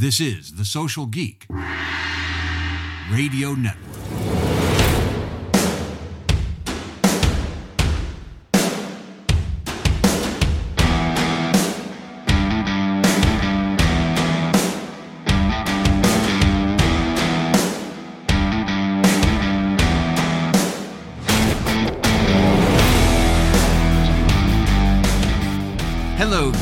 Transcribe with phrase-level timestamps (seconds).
[0.00, 1.46] This is the Social Geek
[3.10, 3.89] Radio Network.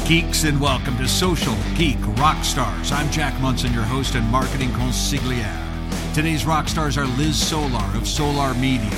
[0.09, 2.93] Geeks, and welcome to Social Geek Rockstars.
[2.93, 6.14] I'm Jack Monson, your host and marketing consigliere.
[6.14, 8.89] Today's rock stars are Liz Solar of Solar Media,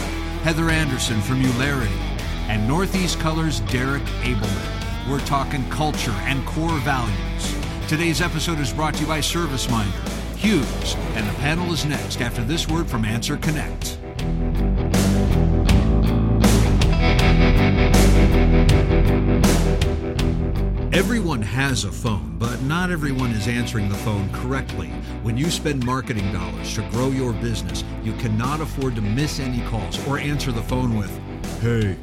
[0.45, 1.99] Heather Anderson from Eulerity,
[2.47, 5.11] and Northeast Colors Derrick Ableman.
[5.11, 7.57] We're talking culture and core values.
[7.89, 12.45] Today's episode is brought to you by ServiceMinder, Hughes, and the panel is next after
[12.45, 14.00] this word from AnswerConnect.
[20.93, 24.89] Everyone has a phone, but not everyone is answering the phone correctly.
[25.23, 29.61] When you spend marketing dollars to grow your business, you cannot afford to miss any
[29.69, 31.17] calls or answer the phone with,
[31.61, 31.97] Hey.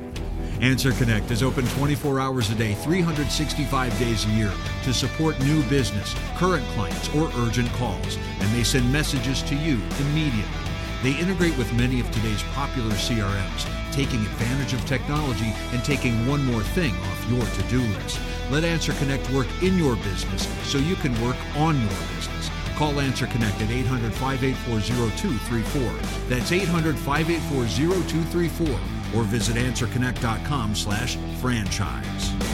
[0.61, 6.15] AnswerConnect is open 24 hours a day, 365 days a year to support new business,
[6.37, 10.66] current clients, or urgent calls, and they send messages to you immediately.
[11.03, 16.43] They integrate with many of today's popular CRMs, taking advantage of technology and taking one
[16.45, 18.19] more thing off your to do list.
[18.49, 22.49] Let AnswerConnect work in your business so you can work on your business.
[22.75, 25.81] Call AnswerConnect at 800 584 0234.
[26.29, 27.65] That's 800 584
[28.03, 32.46] 0234 or visit answerconnect.com slash franchise.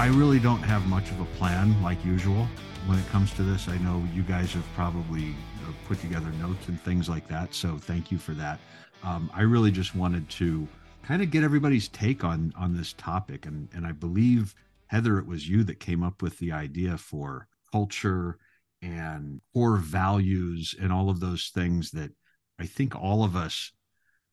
[0.00, 2.48] I really don't have much of a plan like usual
[2.86, 3.68] when it comes to this.
[3.68, 5.34] I know you guys have probably
[5.68, 7.52] uh, put together notes and things like that.
[7.52, 8.60] So thank you for that.
[9.02, 10.66] Um, I really just wanted to
[11.02, 14.54] kind of get everybody's take on on this topic, and and I believe
[14.86, 18.38] Heather, it was you that came up with the idea for culture
[18.80, 22.10] and core values and all of those things that
[22.58, 23.70] I think all of us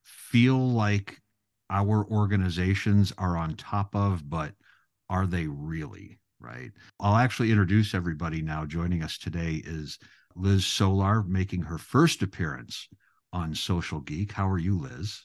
[0.05, 1.19] feel like
[1.69, 4.53] our organizations are on top of, but
[5.09, 6.19] are they really?
[6.39, 6.71] Right.
[6.99, 8.65] I'll actually introduce everybody now.
[8.65, 9.97] Joining us today is
[10.35, 12.87] Liz Solar, making her first appearance
[13.33, 14.31] on Social Geek.
[14.33, 15.23] How are you, Liz?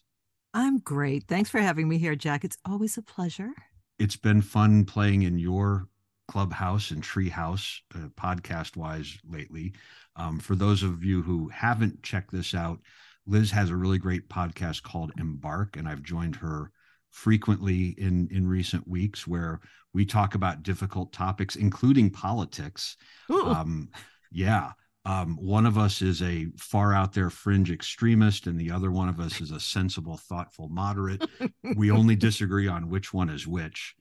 [0.54, 1.24] I'm great.
[1.28, 2.44] Thanks for having me here, Jack.
[2.44, 3.50] It's always a pleasure.
[3.98, 5.88] It's been fun playing in your
[6.28, 9.74] clubhouse and treehouse uh, podcast wise lately.
[10.16, 12.80] Um, for those of you who haven't checked this out,
[13.26, 16.70] Liz has a really great podcast called Embark, and I've joined her
[17.12, 19.60] frequently in in recent weeks where
[19.92, 22.96] we talk about difficult topics including politics.
[23.30, 23.90] Um,
[24.32, 24.72] yeah.
[25.04, 29.08] Um, one of us is a far out there fringe extremist and the other one
[29.08, 31.24] of us is a sensible thoughtful moderate.
[31.76, 33.94] We only disagree on which one is which.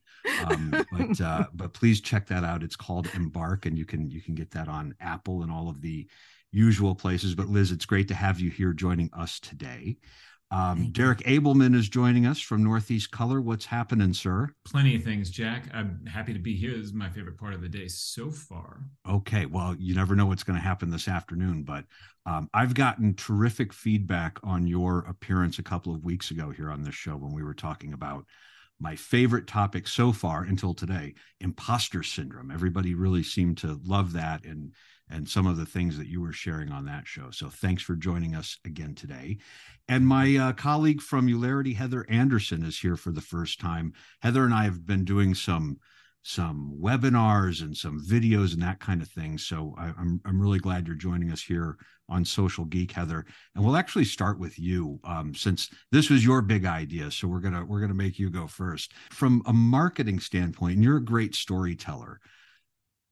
[0.45, 2.63] Um, but uh, but please check that out.
[2.63, 5.81] It's called embark and you can you can get that on apple and all of
[5.81, 6.07] the
[6.51, 7.33] usual places.
[7.33, 9.97] But liz it's great to have you here joining us today
[10.51, 13.39] um, Derrick Ableman is joining us from Northeast Color.
[13.41, 14.50] What's happening, sir?
[14.66, 15.66] Plenty of things, Jack.
[15.73, 16.72] I'm happy to be here.
[16.72, 18.81] This is my favorite part of the day so far.
[19.09, 19.45] Okay.
[19.45, 21.85] Well, you never know what's going to happen this afternoon, but
[22.25, 26.84] um, I've gotten terrific feedback on your appearance a couple of weeks ago here on
[26.84, 28.25] this show when we were talking about
[28.79, 32.51] my favorite topic so far until today imposter syndrome.
[32.51, 34.73] Everybody really seemed to love that and
[35.11, 37.29] and some of the things that you were sharing on that show.
[37.31, 39.38] So thanks for joining us again today.
[39.88, 43.94] And my uh, colleague from Eulerity, Heather Anderson, is here for the first time.
[44.22, 45.77] Heather and I have been doing some
[46.23, 49.38] some webinars and some videos and that kind of thing.
[49.38, 51.78] So I, I'm I'm really glad you're joining us here
[52.09, 53.25] on Social Geek, Heather.
[53.55, 57.09] And we'll actually start with you, um, since this was your big idea.
[57.09, 58.93] So we're gonna we're gonna make you go first.
[59.11, 62.19] From a marketing standpoint, and you're a great storyteller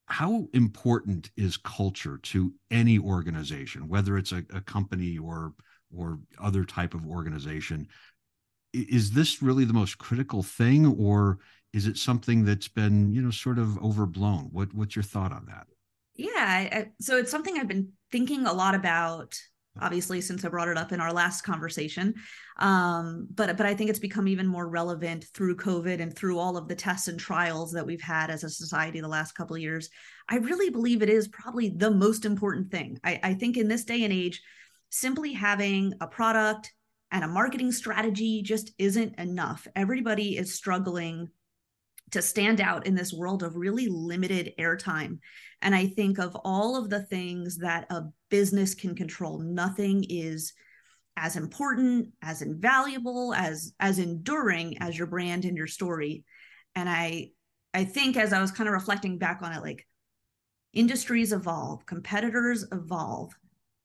[0.09, 5.53] how important is culture to any organization whether it's a, a, company or
[5.95, 7.87] or other type of organization?
[8.73, 11.39] Is this really the most critical thing or
[11.73, 14.49] is it something that's been you know sort of overblown?
[14.51, 15.67] What what's your thought on that?
[16.15, 19.39] Yeah I, so it's something i've been thinking a lot about
[19.81, 22.13] obviously since I brought it up in our last conversation.
[22.57, 26.57] Um, but but I think it's become even more relevant through COVID and through all
[26.57, 29.61] of the tests and trials that we've had as a society the last couple of
[29.61, 29.89] years.
[30.27, 32.99] I really believe it is probably the most important thing.
[33.03, 34.41] I, I think in this day and age,
[34.89, 36.73] simply having a product
[37.11, 39.67] and a marketing strategy just isn't enough.
[39.75, 41.29] Everybody is struggling
[42.11, 45.19] to stand out in this world of really limited airtime.
[45.61, 50.53] And I think of all of the things that a business can control, nothing is
[51.17, 56.23] as important, as invaluable, as as enduring as your brand and your story.
[56.75, 57.31] And I
[57.73, 59.85] I think as I was kind of reflecting back on it, like
[60.73, 63.33] industries evolve, competitors evolve,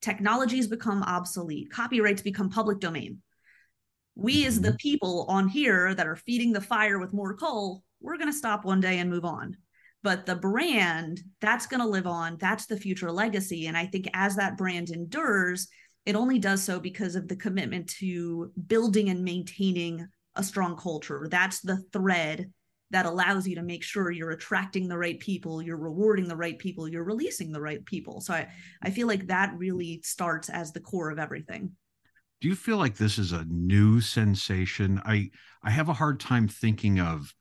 [0.01, 3.21] technologies become obsolete, copyrights become public domain.
[4.15, 4.77] We as the mm-hmm.
[4.77, 8.65] people on here that are feeding the fire with more coal, we're going to stop
[8.65, 9.57] one day and move on.
[10.03, 12.37] But the brand, that's going to live on.
[12.39, 13.67] That's the future legacy.
[13.67, 15.67] And I think as that brand endures,
[16.05, 20.07] it only does so because of the commitment to building and maintaining
[20.37, 21.27] a strong culture.
[21.31, 22.53] That's the thread
[22.91, 26.59] that allows you to make sure you're attracting the right people, you're rewarding the right
[26.59, 28.21] people, you're releasing the right people.
[28.21, 28.49] So I,
[28.83, 31.73] I feel like that really starts as the core of everything.
[32.41, 35.01] Do you feel like this is a new sensation?
[35.07, 35.31] I
[35.63, 37.35] I have a hard time thinking of,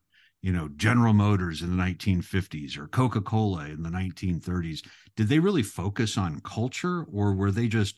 [0.44, 4.86] you know, General Motors in the 1950s or Coca-Cola in the 1930s.
[5.16, 7.96] Did they really focus on culture or were they just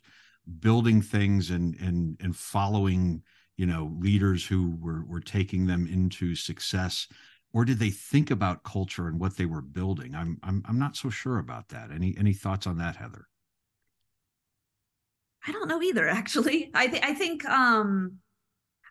[0.60, 3.24] building things and and and following
[3.58, 7.08] you know leaders who were were taking them into success?
[7.52, 10.14] Or did they think about culture and what they were building?
[10.14, 11.90] I'm i'm, I'm not so sure about that.
[11.92, 13.26] Any any thoughts on that heather?
[15.48, 16.70] I don't know either actually.
[16.76, 18.20] I think i think um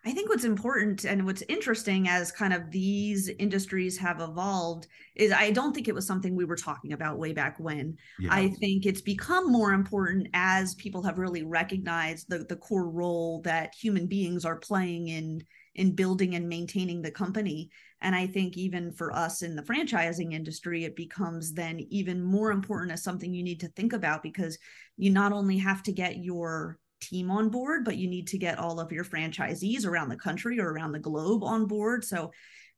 [0.05, 4.85] I think what's important and what's interesting as kind of these industries have evolved
[5.15, 7.97] is I don't think it was something we were talking about way back when.
[8.19, 8.29] Yeah.
[8.31, 13.41] I think it's become more important as people have really recognized the the core role
[13.45, 15.43] that human beings are playing in
[15.73, 17.71] in building and maintaining the company.
[18.01, 22.51] And I think even for us in the franchising industry, it becomes then even more
[22.51, 24.59] important as something you need to think about because
[24.97, 28.59] you not only have to get your team on board, but you need to get
[28.59, 32.03] all of your franchisees around the country or around the globe on board.
[32.03, 32.31] So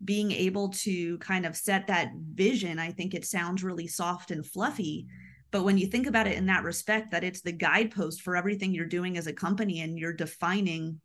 [0.04, 4.46] being able to kind of set that vision, I think it sounds really soft and
[4.46, 5.08] fluffy.
[5.52, 8.74] But when you think about it in that respect, that it's the guidepost for everything
[8.74, 11.02] you're doing as a company and you're defining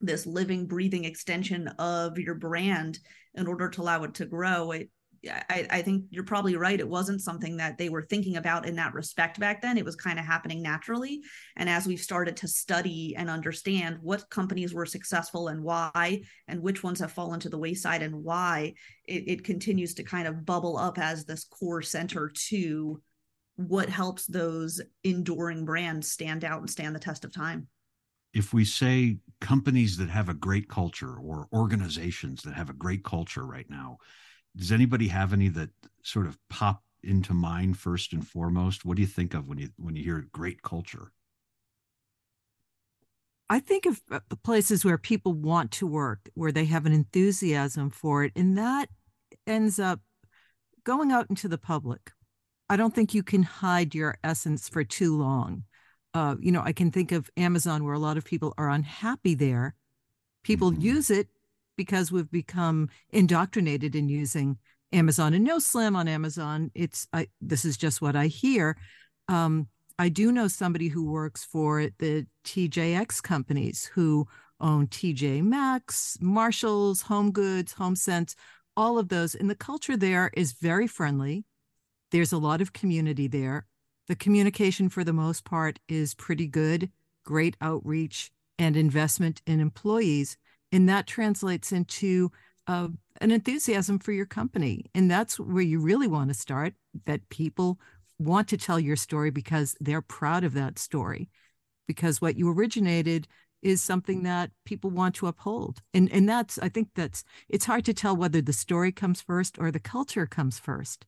[0.00, 2.98] this living, breathing extension of your brand
[3.34, 4.90] in order to allow it to grow, it
[5.26, 6.78] I, I, think you're probably right.
[6.78, 9.76] It wasn't something that they were thinking about in that respect back then.
[9.76, 11.22] It was kind of happening naturally.
[11.56, 16.62] And as we've started to study and understand what companies were successful and why, and
[16.62, 18.74] which ones have fallen to the wayside and why,
[19.06, 23.02] it, it continues to kind of bubble up as this core center to
[23.56, 27.66] what helps those enduring brands stand out and stand the test of time.
[28.32, 33.02] If we say companies that have a great culture or organizations that have a great
[33.02, 33.98] culture right now,
[34.56, 35.70] does anybody have any that
[36.02, 38.84] sort of pop into mind first and foremost?
[38.84, 41.12] What do you think of when you when you hear great culture?
[43.50, 47.90] I think of uh, places where people want to work, where they have an enthusiasm
[47.90, 48.88] for it, and that
[49.46, 50.00] ends up
[50.84, 52.12] going out into the public.
[52.68, 55.64] I don't think you can hide your essence for too long.
[56.12, 59.34] Uh, you know, I can think of Amazon where a lot of people are unhappy
[59.34, 59.74] there.
[60.42, 60.82] People mm-hmm.
[60.82, 61.28] use it
[61.78, 64.58] because we've become indoctrinated in using
[64.92, 66.70] Amazon and no slam on Amazon.
[66.74, 68.76] It's I this is just what I hear.
[69.28, 74.26] Um, I do know somebody who works for the TJX companies who
[74.60, 78.34] own TJ Maxx, Marshalls, Home Goods, HomeSense,
[78.76, 79.34] all of those.
[79.34, 81.44] And the culture there is very friendly.
[82.10, 83.66] There's a lot of community there.
[84.08, 86.90] The communication, for the most part, is pretty good,
[87.24, 90.36] great outreach and investment in employees
[90.72, 92.30] and that translates into
[92.66, 92.88] uh,
[93.20, 94.84] an enthusiasm for your company.
[94.94, 96.74] And that's where you really want to start
[97.06, 97.78] that people
[98.18, 101.30] want to tell your story because they're proud of that story.
[101.86, 103.26] Because what you originated
[103.62, 105.80] is something that people want to uphold.
[105.92, 109.58] And and that's i think that's it's hard to tell whether the story comes first
[109.58, 111.06] or the culture comes first.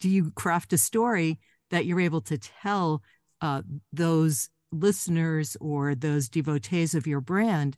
[0.00, 3.02] Do you craft a story that you're able to tell
[3.40, 3.62] uh,
[3.92, 7.76] those listeners or those devotees of your brand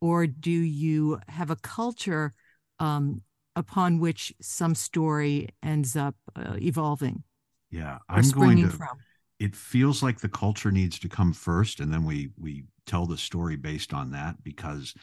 [0.00, 2.32] or do you have a culture
[2.78, 3.22] um,
[3.56, 7.24] upon which some story ends up uh, evolving?
[7.70, 8.68] Yeah, I'm going to.
[8.68, 8.98] From?
[9.38, 13.18] It feels like the culture needs to come first, and then we we tell the
[13.18, 14.94] story based on that because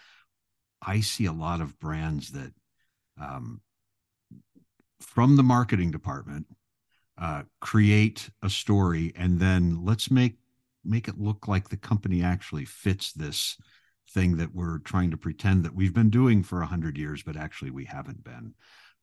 [0.81, 2.51] I see a lot of brands that
[3.19, 3.61] um,
[5.01, 6.47] from the marketing department
[7.17, 10.37] uh, create a story and then let's make
[10.83, 13.57] make it look like the company actually fits this
[14.15, 17.35] thing that we're trying to pretend that we've been doing for a hundred years, but
[17.35, 18.55] actually we haven't been.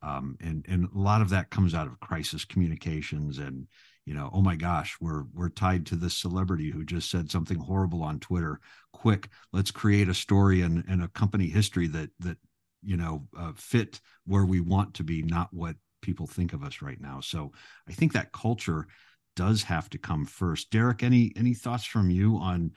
[0.02, 3.69] Um, and and a lot of that comes out of crisis communications and
[4.04, 7.59] you know oh my gosh we're we're tied to this celebrity who just said something
[7.59, 8.59] horrible on twitter.
[8.92, 12.38] Quick let's create a story and, and a company history that that
[12.83, 16.83] you know uh, fit where we want to be not what people think of us
[16.83, 17.21] right now.
[17.21, 17.52] So
[17.88, 18.88] i think that culture
[19.37, 20.71] does have to come first.
[20.71, 22.73] Derrick any any thoughts from you on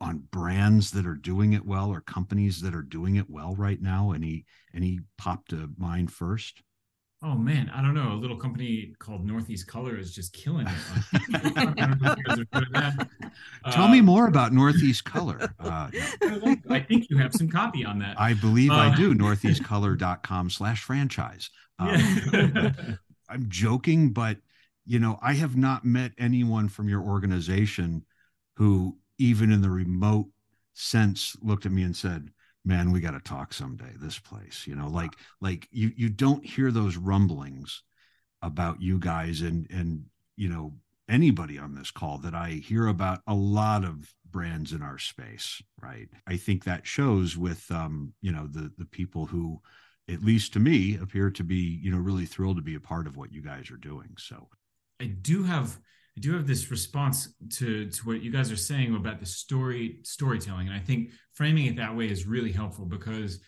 [0.00, 3.80] on brands that are doing it well or companies that are doing it well right
[3.80, 4.12] now?
[4.12, 6.62] Any any pop to mind first?
[7.24, 8.12] Oh man, I don't know.
[8.12, 12.48] A little company called Northeast Color is just killing it.
[13.70, 15.54] Tell uh, me more about Northeast Color.
[15.60, 15.88] Uh,
[16.68, 18.20] I think you have some copy on that.
[18.20, 19.14] I believe uh, I do.
[19.22, 21.48] Northeastcolor.com slash franchise.
[21.78, 22.74] Um,
[23.28, 24.38] I'm joking, but
[24.84, 28.04] you know, I have not met anyone from your organization
[28.56, 30.26] who, even in the remote
[30.74, 32.30] sense, looked at me and said,
[32.64, 36.46] man we got to talk someday this place you know like like you you don't
[36.46, 37.82] hear those rumblings
[38.40, 40.04] about you guys and and
[40.36, 40.72] you know
[41.08, 45.60] anybody on this call that i hear about a lot of brands in our space
[45.82, 46.08] right?
[46.26, 49.60] I think that shows with um you know the the people who
[50.08, 53.06] at least to me appear to be you know really thrilled to be a part
[53.06, 54.48] of what you guys are doing so.
[55.00, 55.78] I do have
[56.16, 60.00] I do have this response to to what you guys are saying about the story
[60.02, 63.40] storytelling, and I think framing it that way is really helpful because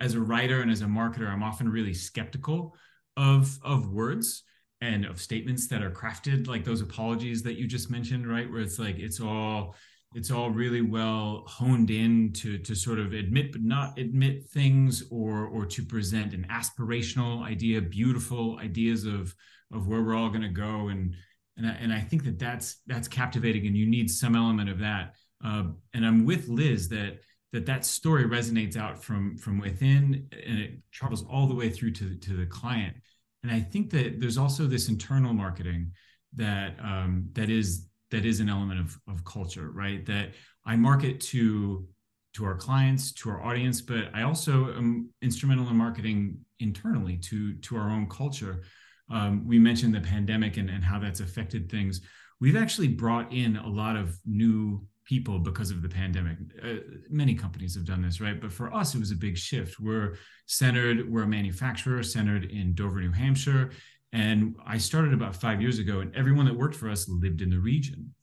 [0.00, 2.74] as a writer and as a marketer, I'm often really skeptical
[3.16, 4.42] of of words
[4.80, 8.50] and of statements that are crafted, like those apologies that you just mentioned, right?
[8.50, 9.74] Where it's like it's all
[10.14, 15.04] it's all really well honed in to to sort of admit but not admit things
[15.10, 19.34] or or to present an aspirational idea beautiful ideas of
[19.72, 21.14] of where we're all going to go and
[21.56, 24.78] and I, and I think that that's that's captivating, and you need some element of
[24.78, 25.14] that.
[25.44, 27.18] Uh, and I'm with Liz that
[27.52, 31.92] that that story resonates out from from within, and it travels all the way through
[31.92, 32.96] to to the client.
[33.42, 35.92] And I think that there's also this internal marketing
[36.36, 40.04] that um, that is that is an element of of culture, right?
[40.06, 40.30] That
[40.64, 41.86] I market to
[42.34, 47.54] to our clients, to our audience, but I also am instrumental in marketing internally to
[47.54, 48.62] to our own culture
[49.10, 52.00] um, we mentioned the pandemic and, and how that's affected things.
[52.40, 56.38] We've actually brought in a lot of new people because of the pandemic.
[56.62, 56.74] Uh,
[57.10, 58.40] many companies have done this, right?
[58.40, 59.80] But for us, it was a big shift.
[59.80, 60.16] We're
[60.46, 63.70] centered, we're a manufacturer centered in Dover, New Hampshire.
[64.12, 67.50] And I started about five years ago, and everyone that worked for us lived in
[67.50, 68.14] the region.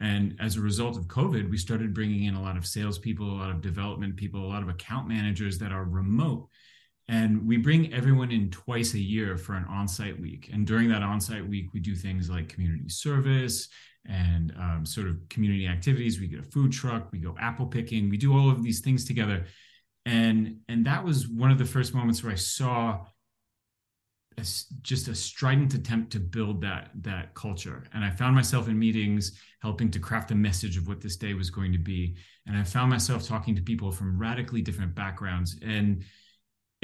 [0.00, 3.40] And as a result of COVID, we started bringing in a lot of salespeople, a
[3.40, 6.48] lot of development people, a lot of account managers that are remote
[7.08, 10.48] and we bring everyone in twice a year for an on-site week.
[10.52, 13.68] And during that on-site week we do things like community service
[14.06, 16.18] and um, sort of community activities.
[16.18, 19.04] We get a food truck we go apple picking we do all of these things
[19.04, 19.44] together.
[20.06, 23.04] And and that was one of the first moments where i saw
[24.36, 24.44] a,
[24.82, 27.84] just a strident attempt to build that that culture.
[27.92, 31.34] And i found myself in meetings helping to craft the message of what this day
[31.34, 32.16] was going to be.
[32.46, 35.58] And i found myself talking to people from radically different backgrounds.
[35.62, 36.02] And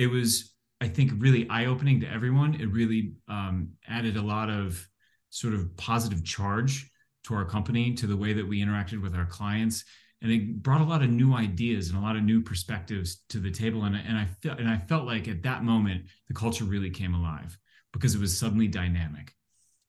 [0.00, 2.54] it was i think really eye-opening to everyone.
[2.54, 4.88] It really um, added a lot of
[5.28, 6.90] sort of positive charge
[7.24, 9.84] to our company to the way that we interacted with our clients.
[10.22, 13.38] And it brought a lot of new ideas and a lot of new perspectives to
[13.38, 13.84] the table.
[13.84, 17.14] And, and i felt and i felt like at that moment the culture really came
[17.14, 17.58] alive
[17.92, 19.34] because it was suddenly dynamic.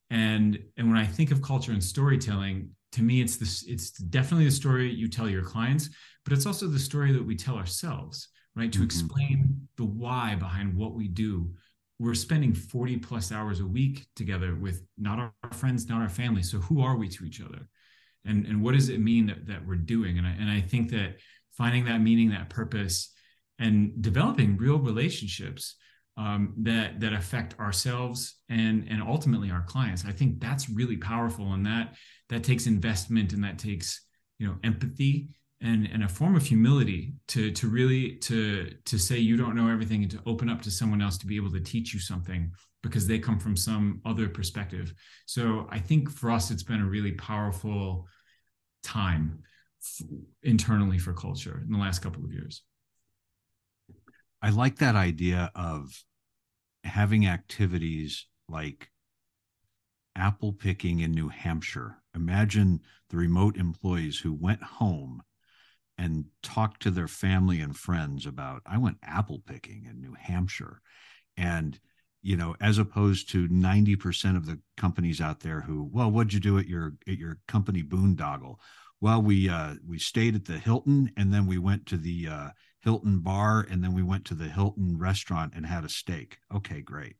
[0.09, 4.45] And and when i think of culture and storytelling to me it's this it's definitely
[4.45, 5.89] the story you tell your clients
[6.25, 8.71] but it's also the story that we tell ourselves right?
[8.71, 8.85] To mm-hmm.
[8.85, 11.53] explain the why behind what we do.
[11.99, 16.41] We're spending 40 plus hours a week together with not our friends, not our family.
[16.41, 17.67] So who are we to each other?
[18.25, 20.17] And, and what does it mean that, that we're doing?
[20.17, 21.17] And I, and I think that
[21.51, 23.13] finding that meaning, that purpose,
[23.59, 25.75] and developing real relationships
[26.17, 30.03] um, that that affect ourselves and and ultimately our clients.
[30.05, 31.95] I think that's really powerful, and that
[32.29, 34.01] that takes investment and that takes
[34.39, 35.29] you know empathy
[35.61, 39.69] and and a form of humility to to really to to say you don't know
[39.69, 42.51] everything and to open up to someone else to be able to teach you something
[42.81, 44.93] because they come from some other perspective.
[45.25, 48.07] So i think for us it's been a really powerful
[48.83, 49.39] time
[49.81, 50.07] f-
[50.43, 52.63] internally for culture in the last couple of years.
[54.41, 55.91] I like that idea of
[56.83, 58.89] having activities like
[60.15, 61.97] apple picking in new hampshire.
[62.15, 65.21] Imagine the remote employees who went home
[65.97, 70.81] and talk to their family and friends about I went apple picking in New Hampshire.
[71.37, 71.79] And
[72.21, 76.39] you know as opposed to 90% of the companies out there who well what'd you
[76.39, 78.55] do at your at your company boondoggle?
[78.99, 82.49] Well we uh we stayed at the Hilton and then we went to the uh
[82.81, 86.37] Hilton bar and then we went to the Hilton restaurant and had a steak.
[86.53, 87.15] Okay great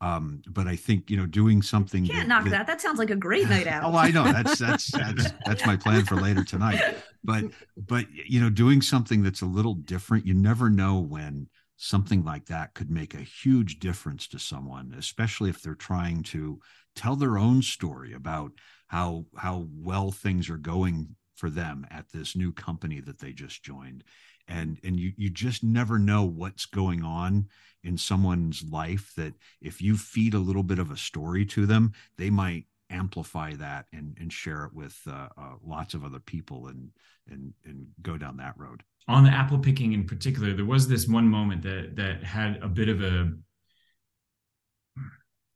[0.00, 2.66] um but i think you know doing something you can't that, knock that, that.
[2.66, 3.84] That sounds like a great night out.
[3.84, 4.24] Oh i know.
[4.24, 6.80] That's that's that's that's my plan for later tonight.
[7.24, 7.44] But
[7.76, 12.46] but you know doing something that's a little different you never know when something like
[12.46, 16.58] that could make a huge difference to someone especially if they're trying to
[16.96, 18.52] tell their own story about
[18.88, 23.62] how how well things are going for them at this new company that they just
[23.62, 24.02] joined.
[24.48, 27.48] And and you you just never know what's going on
[27.84, 31.92] in someone's life that if you feed a little bit of a story to them
[32.16, 36.68] they might amplify that and and share it with uh, uh, lots of other people
[36.68, 36.90] and
[37.30, 38.82] and and go down that road.
[39.06, 42.68] On the apple picking in particular there was this one moment that that had a
[42.68, 43.32] bit of a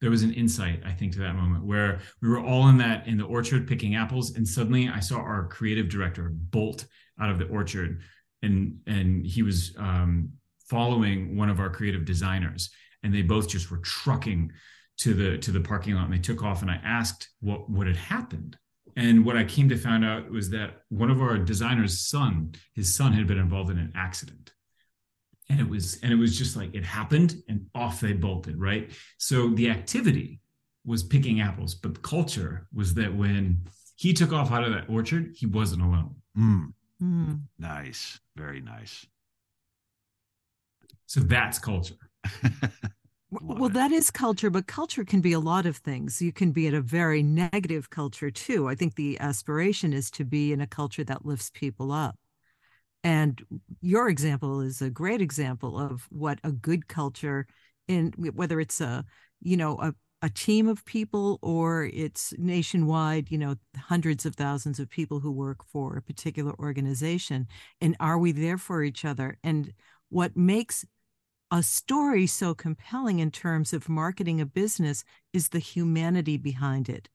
[0.01, 3.07] there was an insight i think to that moment where we were all in that
[3.07, 6.87] in the orchard picking apples and suddenly i saw our creative director bolt
[7.21, 8.01] out of the orchard
[8.43, 10.31] and and he was um,
[10.73, 12.71] following one of our creative designers
[13.03, 14.51] and they both just were trucking
[14.97, 17.87] to the to the parking lot and they took off and i asked what what
[17.87, 18.57] had happened.
[18.97, 22.95] And what i came to find out was that one of our designer's son his
[22.95, 24.53] son had been involved in an accident.
[25.51, 28.91] And it was and it was just like it happened and off they bolted right?
[29.19, 30.41] So the activity
[30.87, 34.89] was picking apples but the culture was that when he took off out of that
[34.89, 36.15] orchard he wasn't alone.
[36.39, 36.73] Mm.
[37.03, 37.41] Mm.
[37.59, 38.21] nice.
[38.37, 39.07] Very nice
[41.13, 41.95] so that's culture
[43.41, 43.73] well, it.
[43.75, 46.21] that is culture, but culture can be a lot of things.
[46.21, 48.69] You can be at a very negative culture too.
[48.69, 52.17] I think the aspiration is to be in a culture that lifts people up.
[53.05, 53.43] And
[53.81, 57.47] your example is a great example of what a good culture
[57.89, 59.05] in whether it's a,
[59.41, 64.79] you know, a, a team of people or it's nationwide, you know, hundreds of thousands
[64.79, 67.49] of people who work for a particular organization.
[67.81, 69.37] And are we there for each other?
[69.43, 69.73] And
[70.11, 70.85] what makes
[71.53, 75.05] a story so compelling in terms of marketing a business
[75.35, 77.11] is the humanity behind it.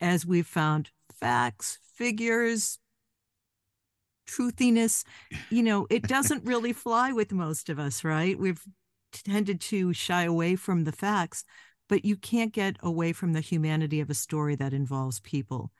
[0.00, 0.90] As we've found,
[1.20, 2.80] facts, figures,
[4.26, 5.04] truthiness,
[5.48, 8.36] you know, it doesn't really fly with most of us, right?
[8.36, 8.62] We've
[9.12, 11.44] tended to shy away from the facts,
[11.88, 15.70] but you can't get away from the humanity of a story that involves people.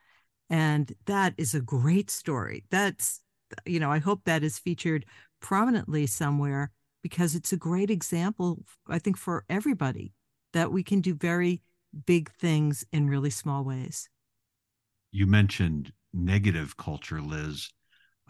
[0.48, 2.62] And that is a great story.
[2.70, 3.20] That's,
[3.66, 5.04] you know, I hope that is featured
[5.40, 6.70] prominently somewhere
[7.02, 10.14] because it's a great example, I think, for everybody
[10.52, 11.62] that we can do very
[12.06, 14.08] big things in really small ways.
[15.10, 17.68] You mentioned negative culture, Liz.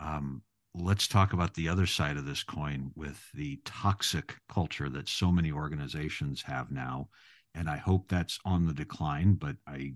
[0.00, 0.42] Um,
[0.74, 5.30] let's talk about the other side of this coin with the toxic culture that so
[5.30, 7.08] many organizations have now.
[7.54, 9.92] And I hope that's on the decline, but I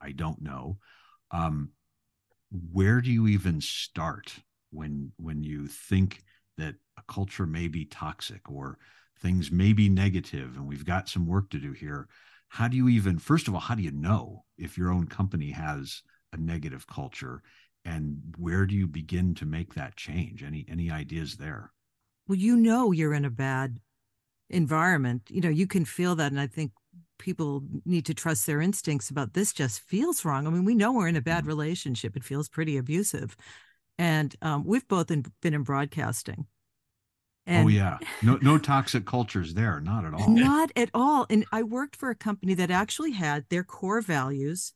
[0.00, 0.78] I don't know.
[1.30, 1.70] Um,
[2.72, 4.32] where do you even start
[4.70, 6.22] when when you think
[6.60, 8.78] that a culture may be toxic or
[9.20, 12.08] things may be negative and we've got some work to do here.
[12.48, 15.50] How do you even first of all how do you know if your own company
[15.50, 17.42] has a negative culture?
[17.84, 20.42] And where do you begin to make that change?
[20.42, 21.72] Any any ideas there?
[22.28, 23.78] Well you know you're in a bad
[24.48, 25.22] environment.
[25.28, 26.72] You know you can feel that and i think
[27.18, 30.46] people need to trust their instincts about this just feels wrong.
[30.46, 31.48] I mean we know we're in a bad mm-hmm.
[31.48, 32.16] relationship.
[32.16, 33.36] It feels pretty abusive
[34.00, 36.46] and um, we've both in, been in broadcasting
[37.46, 40.28] Oh, and oh yeah, no no toxic cultures there, not at all.
[40.28, 41.26] Not at all.
[41.30, 44.72] And I worked for a company that actually had their core values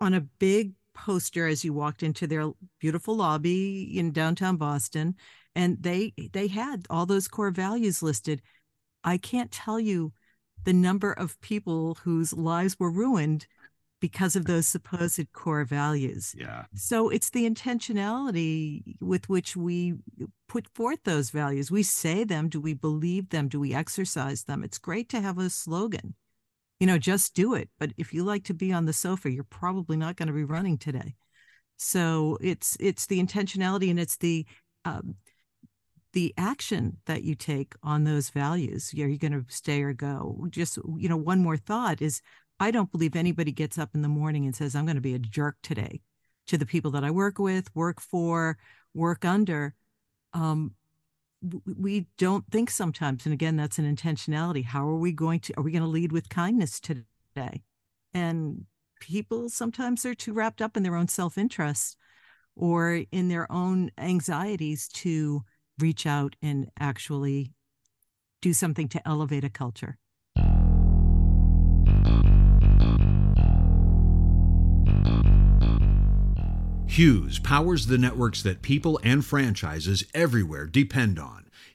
[0.00, 2.50] on a big poster as you walked into their
[2.80, 5.16] beautiful lobby in downtown Boston,
[5.56, 8.42] and they they had all those core values listed.
[9.02, 10.12] I can't tell you
[10.64, 13.46] the number of people whose lives were ruined
[14.00, 16.34] because of those supposed core values.
[16.36, 16.64] Yeah.
[16.74, 19.94] So it's the intentionality with which we
[20.48, 21.70] put forth those values.
[21.70, 22.48] We say them.
[22.48, 23.48] Do we believe them?
[23.48, 24.64] Do we exercise them?
[24.64, 26.14] It's great to have a slogan,
[26.80, 27.68] you know, just do it.
[27.78, 30.44] But if you like to be on the sofa, you're probably not going to be
[30.44, 31.14] running today.
[31.76, 34.46] So it's it's the intentionality and it's the
[34.84, 35.16] um,
[36.12, 38.92] the action that you take on those values.
[38.94, 40.46] Are you going to stay or go?
[40.50, 42.22] Just you know, one more thought is
[42.60, 45.14] I don't believe anybody gets up in the morning and says, I'm going to be
[45.14, 46.02] a jerk today
[46.46, 48.58] to the people that I work with, work for,
[48.94, 49.74] work under.
[50.34, 50.74] Um,
[51.64, 53.24] we don't think sometimes.
[53.24, 54.62] And again, that's an intentionality.
[54.62, 57.62] How are we going to, are we going to lead with kindness today?
[58.12, 58.66] And
[59.00, 61.96] people sometimes are too wrapped up in their own self interest
[62.54, 65.42] or in their own anxieties to
[65.78, 67.54] reach out and actually
[68.42, 69.96] do something to elevate a culture.
[76.90, 81.46] Hughes powers the networks that people and franchises everywhere depend on.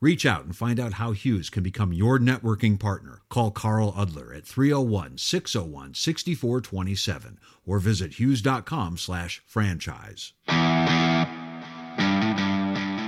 [0.00, 3.22] Reach out and find out how Hughes can become your networking partner.
[3.28, 10.34] Call Carl Udler at 301 601 6427 or visit hughes.com slash franchise.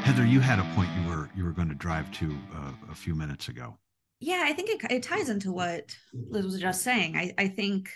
[0.03, 2.95] Heather, you had a point you were you were going to drive to uh, a
[2.95, 3.77] few minutes ago.
[4.19, 7.17] Yeah, I think it, it ties into what Liz was just saying.
[7.17, 7.91] I, I think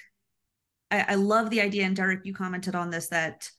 [0.93, 3.51] I, I love the idea, and Derrick, you commented on this that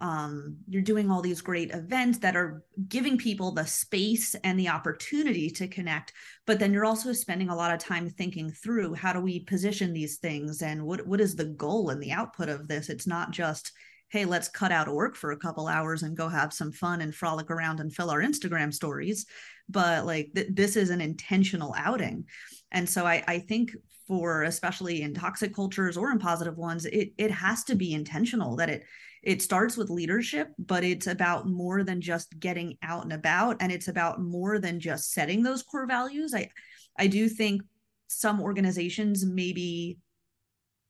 [0.00, 4.68] um, you're doing all these great events that are giving people the space and the
[4.68, 6.12] opportunity to connect
[6.48, 9.92] but then you're also spending a lot of time thinking through how do we position
[9.92, 12.88] these things and what what is the goal and the output of this?
[12.88, 13.70] It's not just
[14.08, 17.14] hey let's cut out work for a couple hours and go have some fun and
[17.14, 19.26] frolic around and fill our instagram stories
[19.68, 22.24] but like th- this is an intentional outing.
[22.72, 23.72] And so I, I think
[24.06, 28.56] for especially in toxic cultures or in positive ones it it has to be intentional
[28.56, 28.84] that it
[29.22, 33.56] it starts with leadership, but it's about more than just getting out and about.
[33.60, 36.34] And it's about more than just setting those core values.
[36.34, 36.50] I,
[36.98, 37.62] I do think
[38.08, 39.98] some organizations maybe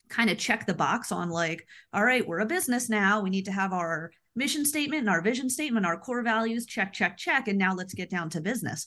[0.08, 3.20] kind of check the box on like, all right, we're a business now.
[3.20, 6.92] We need to have our mission statement and our vision statement, our core values, check,
[6.92, 7.48] check, check.
[7.48, 8.86] And now let's get down to business.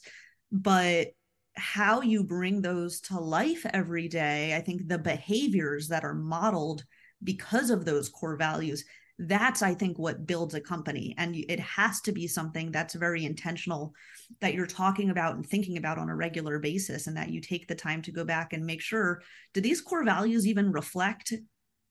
[0.51, 1.10] But
[1.56, 6.84] how you bring those to life every day, I think the behaviors that are modeled
[7.23, 8.86] because of those core values
[9.21, 13.25] that's i think what builds a company and it has to be something that's very
[13.25, 13.93] intentional
[14.39, 17.67] that you're talking about and thinking about on a regular basis and that you take
[17.67, 19.21] the time to go back and make sure
[19.53, 21.34] do these core values even reflect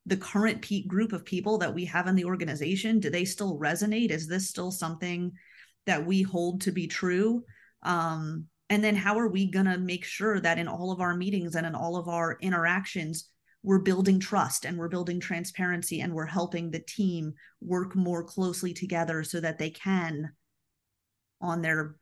[0.07, 3.01] the current peak group of people that we have in the organization?
[3.01, 4.11] Do they still resonate?
[4.11, 5.33] Is this still something
[5.87, 7.45] that we hold to be true?
[7.83, 11.17] Um, and then how are we going to make sure that in all of our
[11.17, 13.30] meetings and in all of our interactions
[13.63, 18.73] we're building trust and we're building transparency and we're helping the team work more closely
[18.73, 20.33] together so that they can
[21.41, 21.97] on their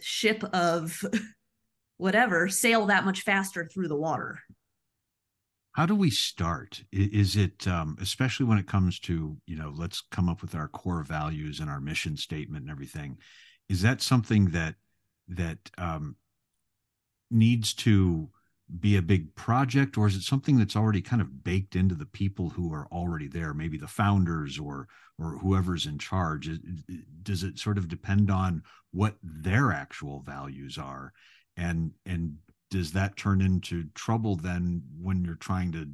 [0.00, 1.02] ship of
[1.96, 4.38] whatever sail that much faster through the water.
[5.72, 6.82] How do we start?
[6.90, 10.68] Is it um, especially when it comes to you know let's come up with our
[10.68, 13.18] core values and our mission statement and everything
[13.68, 14.74] is that something that
[15.28, 16.16] that um,
[17.30, 18.30] needs to
[18.80, 22.06] be a big project or is it something that's already kind of baked into the
[22.06, 23.54] people who are already there?
[23.54, 26.50] Maybe the founders or or whoever's in charge.
[27.22, 31.12] Does it sort of depend on what their actual values are?
[31.56, 32.36] And and
[32.70, 35.88] does that turn into trouble then when you're trying to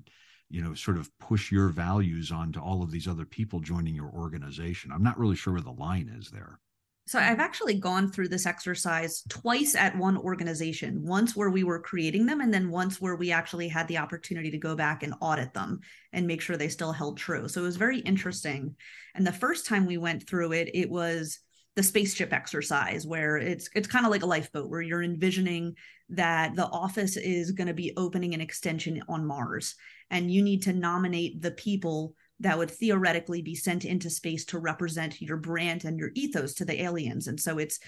[0.51, 4.11] you know sort of push your values onto all of these other people joining your
[4.11, 4.91] organization?
[4.93, 6.59] I'm not really sure where the line is there
[7.07, 7.40] so I've mm-hmm.
[7.40, 12.40] actually gone through this exercise twice at one organization, once where we were creating them,
[12.40, 15.81] and then once where we actually had the opportunity to go back and audit them
[16.12, 17.47] and make sure they still held true.
[17.49, 18.75] So it was very interesting.
[19.14, 21.40] And the first time we went through it, it was
[21.77, 25.75] the spaceship exercise where it's it's kind of like a lifeboat where you're envisioning
[26.11, 29.75] that the office is going to be opening an extension on Mars
[30.11, 34.59] and you need to nominate the people that would theoretically be sent into space to
[34.59, 37.29] represent your brand and your ethos to the aliens.
[37.29, 37.79] And so it's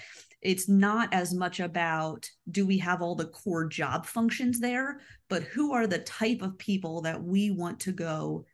[0.43, 5.43] it's not as much about do we have all the core job functions there but
[5.43, 8.45] who are the type of people that we want to go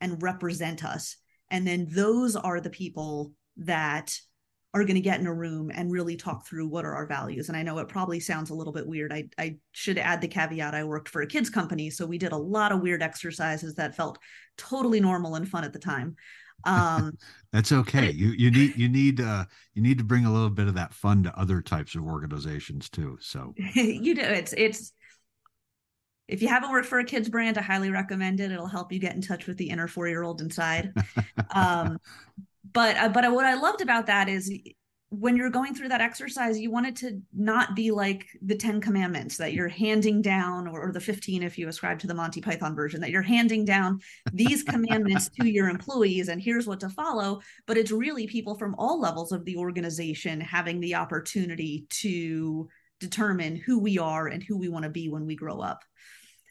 [0.00, 1.16] and represent us?
[1.50, 4.18] And then those are the people that
[4.74, 7.48] are going to get in a room and really talk through what are our values.
[7.48, 9.12] And I know it probably sounds a little bit weird.
[9.12, 11.88] I, I should add the caveat I worked for a kids company.
[11.88, 14.18] So we did a lot of weird exercises that felt
[14.58, 16.16] totally normal and fun at the time.
[16.64, 17.16] Um,
[17.52, 18.10] That's okay.
[18.10, 20.92] You you need you need uh you need to bring a little bit of that
[20.92, 23.16] fun to other types of organizations too.
[23.20, 24.20] So you do.
[24.20, 24.92] It's it's
[26.28, 28.50] if you haven't worked for a kids brand, I highly recommend it.
[28.50, 30.92] It'll help you get in touch with the inner four year old inside.
[31.54, 31.98] um,
[32.72, 34.50] but uh, but what I loved about that is
[35.10, 38.80] when you're going through that exercise, you want it to not be like the 10
[38.80, 42.40] commandments that you're handing down, or, or, the 15 if you ascribe to the Monty
[42.40, 44.00] Python version, that you're handing down
[44.32, 47.40] these commandments to your employees and here's what to follow.
[47.66, 53.56] But it's really people from all levels of the organization having the opportunity to determine
[53.56, 55.84] who we are and who we want to be when we grow up.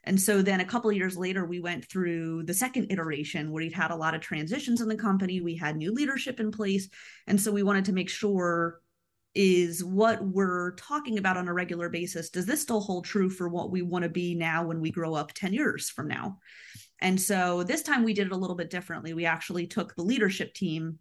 [0.05, 3.73] And so then a couple years later, we went through the second iteration where we'd
[3.73, 5.41] had a lot of transitions in the company.
[5.41, 6.87] We had new leadership in place.
[7.27, 8.81] And so we wanted to make sure
[9.35, 13.49] is what we're talking about on a regular basis does this still hold true for
[13.49, 16.39] what we want to be now when we grow up 10 years from now
[17.01, 20.01] and so this time we did it a little bit differently we actually took the
[20.01, 20.97] leadership team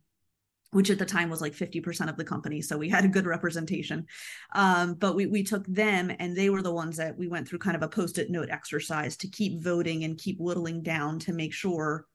[0.75, 3.27] which at the time was like 50% of the company so we had a good
[3.27, 4.07] representation
[4.55, 7.59] um, but we, we took them and they were the ones that we went through
[7.59, 11.53] kind of a post-it note exercise to keep voting and keep whittling down to make
[11.53, 12.07] sure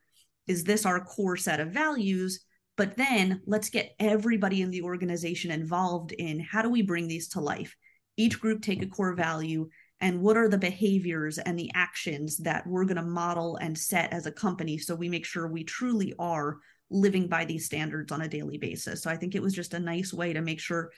[0.48, 2.46] is this our core set of values
[2.80, 7.28] but then let's get everybody in the organization involved in how do we bring these
[7.28, 7.76] to life?
[8.16, 9.68] Each group take a core value
[10.00, 14.14] and what are the behaviors and the actions that we're going to model and set
[14.14, 18.22] as a company so we make sure we truly are living by these standards on
[18.22, 19.02] a daily basis.
[19.04, 20.92] So I think it was just a nice way to make sure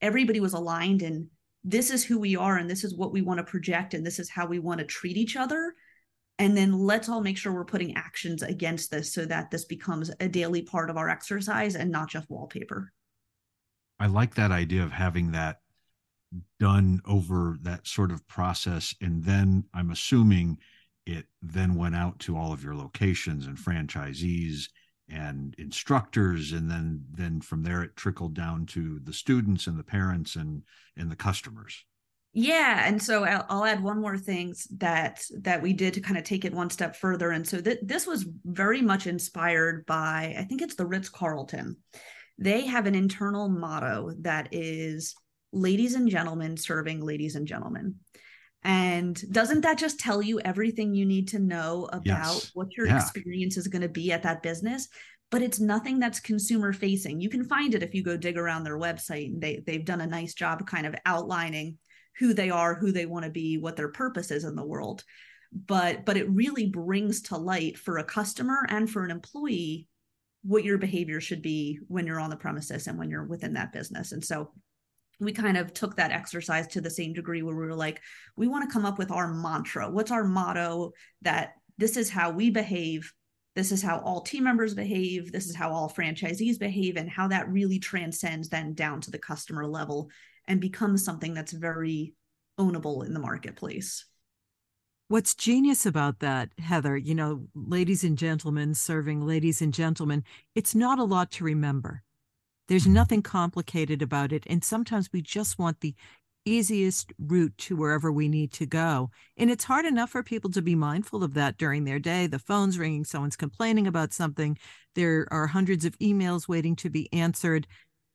[0.00, 1.26] everybody was aligned and
[1.62, 4.18] this is who we are and this is what we want to project and this
[4.18, 5.74] is how we want to treat each other
[6.40, 10.10] and then let's all make sure we're putting actions against this so that this becomes
[10.20, 12.94] a daily part of our exercise and not just wallpaper.
[13.98, 15.58] I like that idea of having that
[16.58, 18.94] done over that sort of process.
[19.02, 20.56] And then I'm assuming
[21.04, 24.70] it then went out to all of your locations and franchisees
[25.10, 29.84] and instructors and then then from there it trickled down to the students and the
[29.84, 30.62] parents and
[30.96, 31.84] and the customers.
[32.32, 36.24] Yeah and so I'll, add one more thing that that we did to kind of
[36.24, 40.44] take it one step further and so th- this was very much inspired by i
[40.44, 41.76] think it's the ritz carlton.
[42.38, 45.14] They have an internal motto that is
[45.52, 47.96] ladies and gentlemen serving ladies and gentlemen
[48.62, 52.50] and doesn't that just tell you everything you need to know about yes.
[52.54, 52.96] what your yeah.
[52.96, 54.88] experience is going to be at that business
[55.30, 58.64] but it's nothing that's consumer facing you can find it if you go dig around
[58.64, 61.78] their website and they, they've done a nice job kind of outlining
[62.20, 65.02] who they are, who they want to be, what their purpose is in the world.
[65.52, 69.88] But but it really brings to light for a customer and for an employee
[70.42, 73.72] what your behavior should be when you're on the premises and when you're within that
[73.72, 74.12] business.
[74.12, 74.52] And so
[75.20, 78.00] we kind of took that exercise to the same degree where we were like,
[78.36, 79.90] we want to come up with our mantra.
[79.90, 83.12] What's our motto that this is how we behave
[83.56, 87.28] this is how all team members behave this is how all franchisees behave and how
[87.28, 90.08] that really transcends then down to the customer level
[90.46, 92.14] and becomes something that's very
[92.58, 94.06] ownable in the marketplace.
[95.08, 100.22] What's genius about that, Heather, you know, ladies and gentlemen serving ladies and gentlemen,
[100.54, 102.04] it's not a lot to remember.
[102.70, 104.44] There's nothing complicated about it.
[104.46, 105.96] And sometimes we just want the
[106.44, 109.10] easiest route to wherever we need to go.
[109.36, 112.28] And it's hard enough for people to be mindful of that during their day.
[112.28, 114.56] The phone's ringing, someone's complaining about something,
[114.94, 117.66] there are hundreds of emails waiting to be answered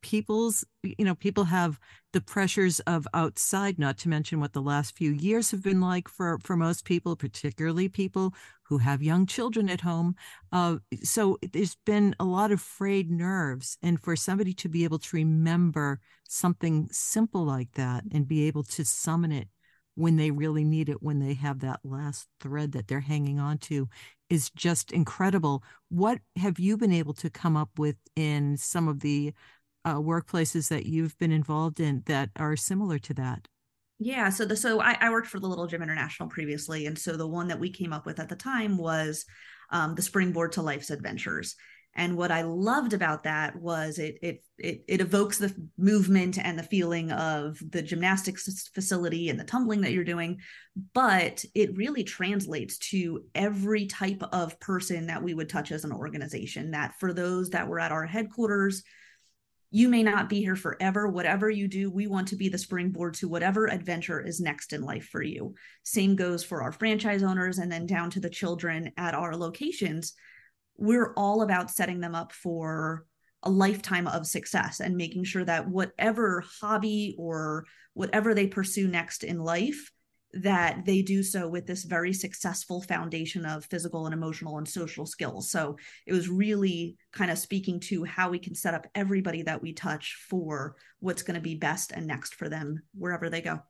[0.05, 1.79] people's you know people have
[2.13, 6.07] the pressures of outside not to mention what the last few years have been like
[6.07, 10.15] for for most people particularly people who have young children at home.
[10.51, 14.99] Uh, so there's been a lot of frayed nerves and for somebody to be able
[14.99, 19.47] to remember something simple like that and be able to summon it
[19.95, 23.57] when they really need it when they have that last thread that they're hanging on
[23.57, 23.89] to
[24.29, 25.63] is just incredible.
[25.89, 29.33] What have you been able to come up with in some of the
[29.85, 33.47] uh, workplaces that you've been involved in that are similar to that?
[33.99, 37.15] Yeah, so the so I, I, worked for the Little Gym International previously, and so
[37.15, 39.23] the one that we came up with at the time was
[39.69, 41.55] um, the Springboard to Life's Adventures.
[41.97, 46.59] And what I loved about that was it it it it evokes the movement and
[46.59, 50.39] the feeling of the gymnastics facility and the tumbling that you're doing,
[50.93, 55.93] but it really translates to every type of person that we would touch as an
[55.93, 56.71] organization.
[56.71, 58.83] That for those that were at our headquarters
[59.75, 61.05] you may not be here forever.
[61.05, 64.81] Whatever you do, we want to be the springboard to whatever adventure is next in
[64.81, 65.53] life for you.
[65.83, 70.13] Same goes for our franchise owners and then down to the children at our locations.
[70.77, 73.05] We're all about setting them up for
[73.43, 79.25] a lifetime of success and making sure that whatever hobby or whatever they pursue next
[79.25, 79.91] in life
[80.35, 85.05] that they do so with this very successful foundation of physical and emotional and social
[85.05, 85.49] skills.
[85.49, 89.61] So it was really kind of speaking to how we can set up everybody that
[89.61, 93.61] we touch for what's going to be best and next for them wherever they go.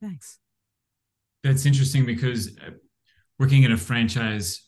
[0.00, 0.38] Thanks.
[1.42, 2.70] That's interesting because uh,
[3.38, 4.62] working in a franchise,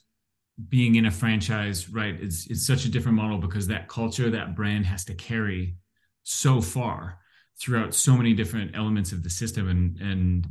[0.68, 4.54] being in a franchise, right, it's it's such a different model because that culture, that
[4.54, 5.76] brand has to carry
[6.22, 7.18] so far
[7.60, 10.46] throughout so many different elements of the system and and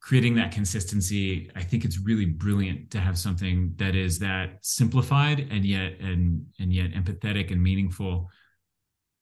[0.00, 5.48] creating that consistency i think it's really brilliant to have something that is that simplified
[5.50, 8.30] and yet and and yet empathetic and meaningful.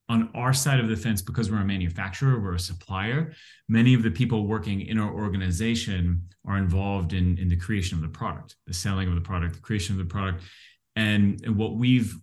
[0.07, 3.33] On our side of the fence because we're a manufacturer we're a supplier
[3.67, 8.03] many of the people working in our organization are involved in in the creation of
[8.03, 10.43] the product the selling of the product the creation of the product.
[10.95, 12.15] And, and what we've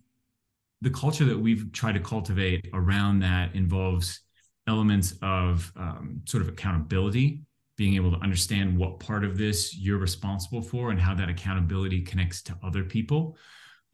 [0.81, 4.22] the culture that we've tried to cultivate around that involves
[4.67, 7.41] elements of um, sort of accountability
[7.75, 12.01] being able to understand what part of this you're responsible for and how that accountability
[12.01, 13.35] connects to other people.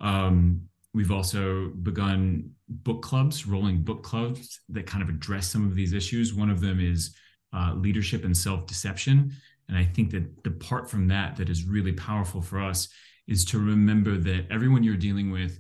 [0.02, 0.62] Um,
[0.94, 5.94] we've also begun book clubs rolling book clubs that kind of address some of these
[5.94, 6.34] issues.
[6.34, 7.16] One of them is
[7.54, 9.32] uh, leadership and self-deception.
[9.70, 12.90] And i think that the part from that that is really powerful for us
[13.28, 15.60] is to remember that everyone you're dealing with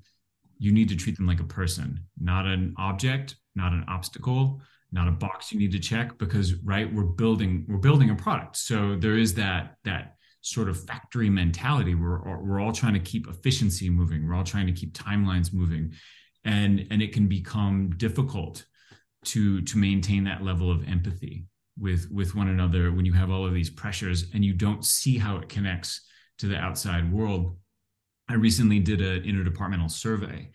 [0.57, 5.07] you need to treat them like a person, not an object, not an obstacle, not
[5.07, 8.57] a box you need to check because right we're building we're building a product.
[8.57, 13.27] So there is that that sort of factory mentality we're we're all trying to keep
[13.27, 14.27] efficiency moving.
[14.27, 15.93] We're all trying to keep timelines moving
[16.45, 18.65] and and it can become difficult
[19.25, 21.45] to to maintain that level of empathy
[21.77, 25.17] with with one another when you have all of these pressures and you don't see
[25.17, 26.01] how it connects
[26.37, 27.57] to the outside world
[28.29, 30.51] I recently did an interdepartmental survey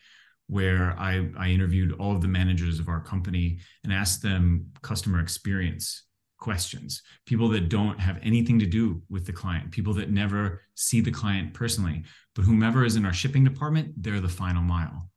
[0.49, 5.21] where I, I interviewed all of the managers of our company and asked them customer
[5.21, 6.05] experience
[6.39, 7.03] questions.
[7.25, 11.11] People that don't have anything to do with the client people that never see the
[11.11, 12.05] client personally
[12.35, 15.11] but whomever is in our shipping department they're the final mile.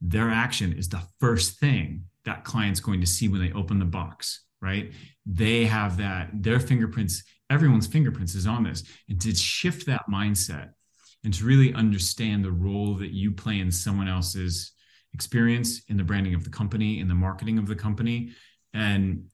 [0.00, 3.84] Their action is the first thing that client's going to see when they open the
[3.84, 4.92] box right?
[5.24, 8.84] They have that their fingerprints everyone's fingerprints is on this.
[9.08, 10.70] And to shift that mindset
[11.28, 14.72] and to really understand the role that you play in someone else's
[15.12, 18.30] experience in the branding of the company in the marketing of the company.
[18.72, 19.26] And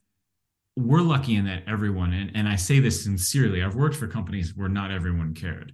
[0.75, 4.57] we're lucky in that everyone and, and i say this sincerely i've worked for companies
[4.57, 5.73] where not everyone cared.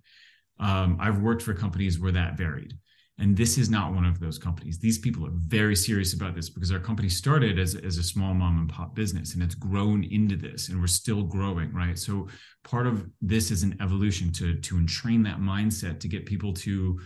[0.58, 2.74] Um, i've worked for companies where that varied
[3.20, 4.78] and this is not one of those companies.
[4.78, 8.32] These people are very serious about this because our company started as, as a small
[8.32, 11.98] mom and pop business and it's grown into this and we're still growing, right?
[11.98, 12.28] So
[12.64, 16.98] part of this is an evolution to, to entrain that mindset to get people to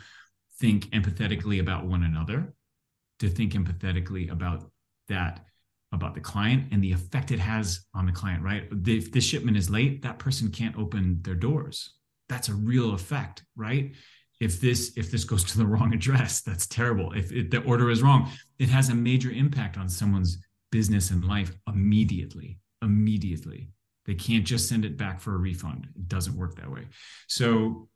[0.61, 2.55] think empathetically about one another,
[3.18, 4.70] to think empathetically about
[5.09, 5.44] that
[5.92, 8.64] about the client and the effect it has on the client, right?
[8.85, 11.94] If this shipment is late, that person can't open their doors.
[12.29, 13.94] That's a real effect, right?
[14.40, 17.12] If this if this goes to the wrong address that's terrible.
[17.12, 20.38] If, if the order is wrong it has a major impact on someone's
[20.70, 23.70] business and life immediately immediately.
[24.06, 25.88] They can't just send it back for a refund.
[25.96, 26.86] It doesn't work that way.
[27.26, 27.88] So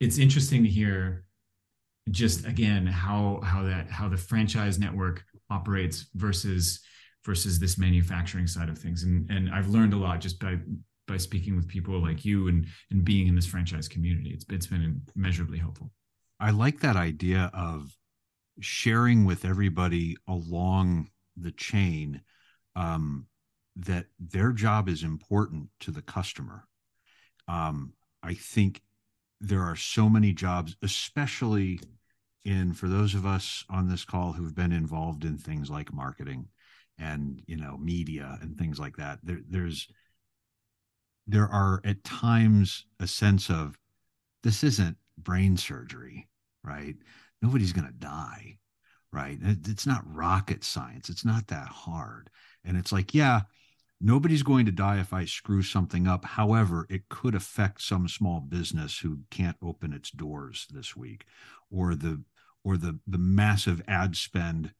[0.00, 1.24] it's interesting to hear
[2.10, 6.80] just again how how that how the franchise network operates versus
[7.24, 9.04] versus this manufacturing side of things.
[9.04, 10.58] And and I've learned a lot just by
[11.06, 14.30] by speaking with people like you and and being in this franchise community.
[14.30, 15.90] It's it's been immeasurably helpful.
[16.40, 17.96] I like that idea of
[18.60, 22.20] sharing with everybody along the chain
[22.76, 23.26] um,
[23.76, 26.64] that their job is important to the customer.
[27.48, 28.82] Um, I think
[29.40, 31.80] there are so many jobs, especially
[32.44, 36.48] in for those of us on this call who've been involved in things like marketing
[36.98, 39.18] and you know media and things like that.
[39.22, 39.88] There, there's
[41.26, 43.78] there are at times a sense of
[44.42, 46.28] this isn't brain surgery,
[46.64, 46.96] right?
[47.40, 48.58] Nobody's going to die,
[49.12, 49.38] right?
[49.42, 51.08] It's not rocket science.
[51.08, 52.30] It's not that hard.
[52.64, 53.42] And it's like, yeah,
[54.00, 56.24] nobody's going to die if I screw something up.
[56.24, 61.24] However, it could affect some small business who can't open its doors this week
[61.70, 62.22] or the
[62.64, 64.72] or the the massive ad spend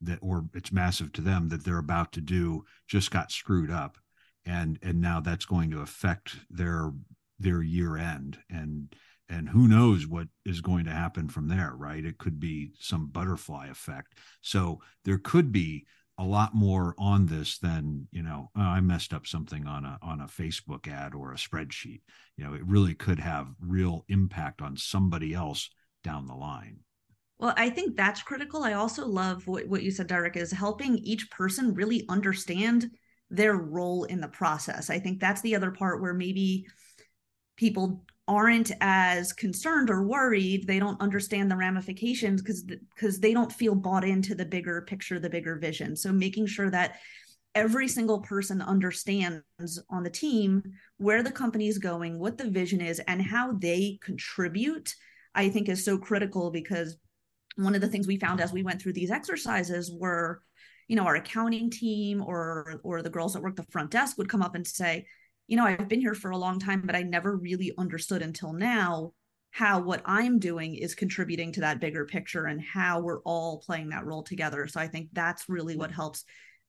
[0.00, 3.98] that or it's massive to them that they're about to do just got screwed up
[4.44, 6.92] and and now that's going to affect their
[7.38, 8.38] their year end.
[8.48, 8.94] And
[9.28, 12.04] and who knows what is going to happen from there right?
[12.04, 14.18] It could be some butterfly effect.
[14.40, 15.86] So there could be
[16.18, 19.98] a lot more on this than you know oh, i messed up something on a
[20.02, 22.02] on a facebook ad or a spreadsheet.
[22.36, 25.70] You know it really could have real impact on somebody else
[26.04, 26.80] down the line.
[27.38, 28.64] Well, I think that's critical.
[28.64, 32.90] I also love what, what you said, Derrick, is helping each person really understand
[33.30, 34.90] their role in the process.
[34.90, 36.66] I think that's the other part where maybe
[37.56, 43.52] people aren't as concerned or worried they don't understand the ramifications because because they don't
[43.52, 47.00] feel bought into the bigger picture the bigger vision so making sure that
[47.56, 49.42] every single person understands
[49.90, 50.62] on the team
[50.98, 54.94] where the company is going what the vision is and how they contribute
[55.34, 56.98] i think is so critical because
[57.56, 60.40] one of the things we found as we went through these exercises were
[60.90, 64.28] you know our accounting team or or the girls that work the front desk would
[64.28, 65.06] come up and say
[65.46, 68.52] you know i've been here for a long time but i never really understood until
[68.52, 69.12] now
[69.52, 73.90] how what i'm doing is contributing to that bigger picture and how we're all playing
[73.90, 74.66] that role together.
[74.66, 76.24] So i think that's really what helps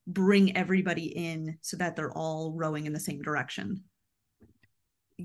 [0.06, 3.84] bring everybody in so that they're all rowing in the same direction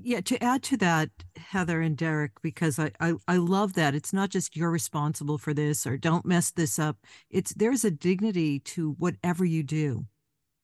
[0.03, 3.95] yeah to add to that heather and derrick because I, I i love that.
[3.95, 6.97] It's not just you're responsible for this or don't mess this up.
[7.29, 10.05] It's there's a dignity to whatever you do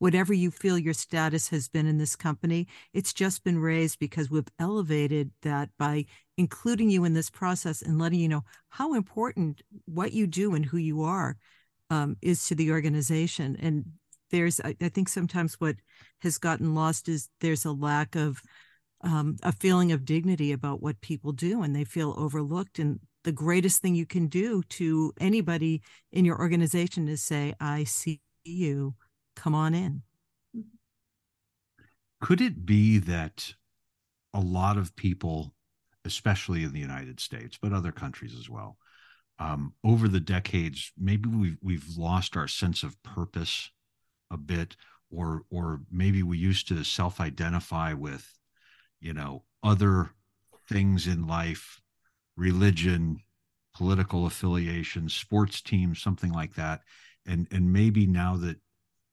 [0.03, 2.67] whatever you feel your status has been in this company.
[2.93, 6.07] It's just been raised because we've elevated that by
[6.38, 10.65] including you in this process and letting you know how important what you do and
[10.65, 11.38] who you are
[11.89, 13.55] um, is to the organization.
[13.61, 13.86] And
[14.29, 15.77] there's I, I think sometimes what
[16.19, 18.41] has gotten lost is there's a lack of
[19.03, 23.31] um, a feeling of dignity about what people do and they feel overlooked and the
[23.31, 25.81] greatest thing you can do to anybody
[26.11, 28.95] in your organization is say i see you.
[29.35, 30.03] Come on in.
[32.21, 33.53] Could it be that
[34.33, 35.53] a lot of people
[36.05, 38.77] especially in the united states but other countries as well
[39.39, 43.71] um, over the decades maybe we've, we've lost our sense of purpose
[44.31, 44.75] a bit
[45.09, 48.37] or or maybe we used to self-identify with
[49.03, 50.09] you know other
[50.67, 51.81] things in life
[52.35, 53.19] religion
[53.75, 56.81] political affiliation sports teams something like that.
[57.25, 58.57] And and maybe now that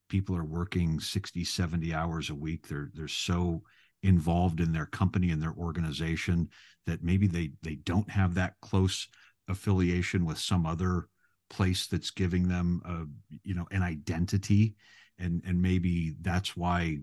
[0.09, 3.63] people are working 60 70 hours a week they're they're so
[4.03, 6.49] involved in their company and their organization
[6.87, 9.09] that maybe they they don't have that close
[9.49, 11.09] affiliation with some other
[11.49, 14.75] place that's giving them a you know an identity.
[15.19, 16.99] And and maybe that's why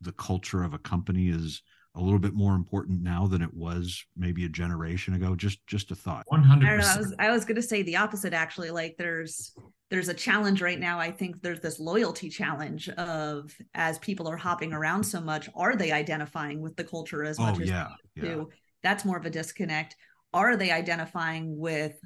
[0.00, 1.62] the culture of a company is
[1.96, 5.34] a little bit more important now than it was maybe a generation ago?
[5.34, 6.24] Just just a thought.
[6.28, 8.70] 100 I, I was I was going to say the opposite actually.
[8.70, 9.54] Like there's
[9.90, 10.98] there's a challenge right now.
[10.98, 15.76] I think there's this loyalty challenge of as people are hopping around so much are
[15.76, 18.42] they identifying with the culture as oh, much oh, as yeah, yeah.
[18.82, 19.96] that's more of a disconnect.
[20.32, 21.98] Are they identifying with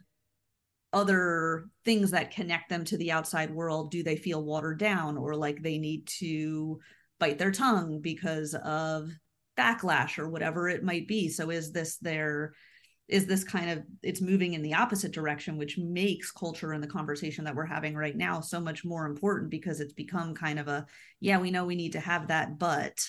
[0.92, 3.90] other things that connect them to the outside world?
[3.90, 6.80] Do they feel watered down or like they need to
[7.18, 9.10] bite their tongue because of
[9.58, 11.28] backlash or whatever it might be.
[11.28, 12.52] So is this their
[13.08, 16.88] is this kind of it's moving in the opposite direction which makes culture and the
[16.88, 20.68] conversation that we're having right now so much more important because it's become kind of
[20.68, 20.86] a
[21.18, 23.04] yeah we know we need to have that but.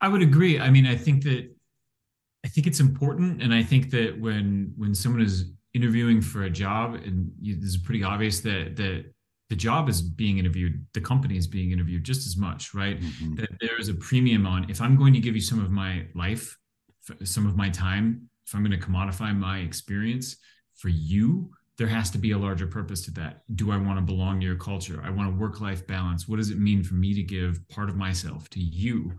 [0.00, 0.60] I would agree.
[0.60, 1.50] I mean i think that
[2.44, 3.42] i think it's important.
[3.42, 7.70] And i think that when when someone is interviewing for a job and you, this
[7.70, 9.12] is pretty obvious that that
[9.48, 13.00] the job is being interviewed the company is being interviewed just as much right?
[13.00, 13.34] Mm-hmm.
[13.36, 16.06] that there is a premium on if i'm going to give you some of my
[16.14, 16.56] life
[17.24, 20.36] some of my time if i'm going to commodify my experience
[20.76, 23.42] for you there has to be a larger purpose to that.
[23.54, 25.02] Do i want to belong to your culture?
[25.04, 26.26] I want a work life balance.
[26.26, 29.12] What does it mean for me to give part of myself to you?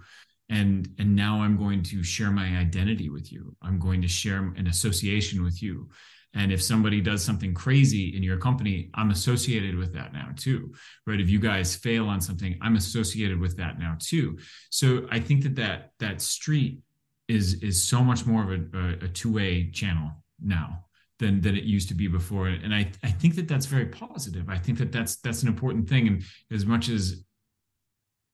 [0.49, 3.55] And and now i'm going to share my identity with you.
[3.61, 5.89] I'm going to share an association with you
[6.33, 10.73] and if somebody does something crazy in your company, I'm associated with that now too,
[11.05, 11.19] right?
[11.19, 14.37] If you guys fail on something, I'm associated with that now too.
[14.69, 16.79] So I think that that, that street
[17.27, 20.11] is, is so much more of a, a two way channel
[20.41, 20.85] now
[21.19, 24.49] than than it used to be before and i i think that that's very positive
[24.49, 27.23] i think that that's that's an important thing and as much as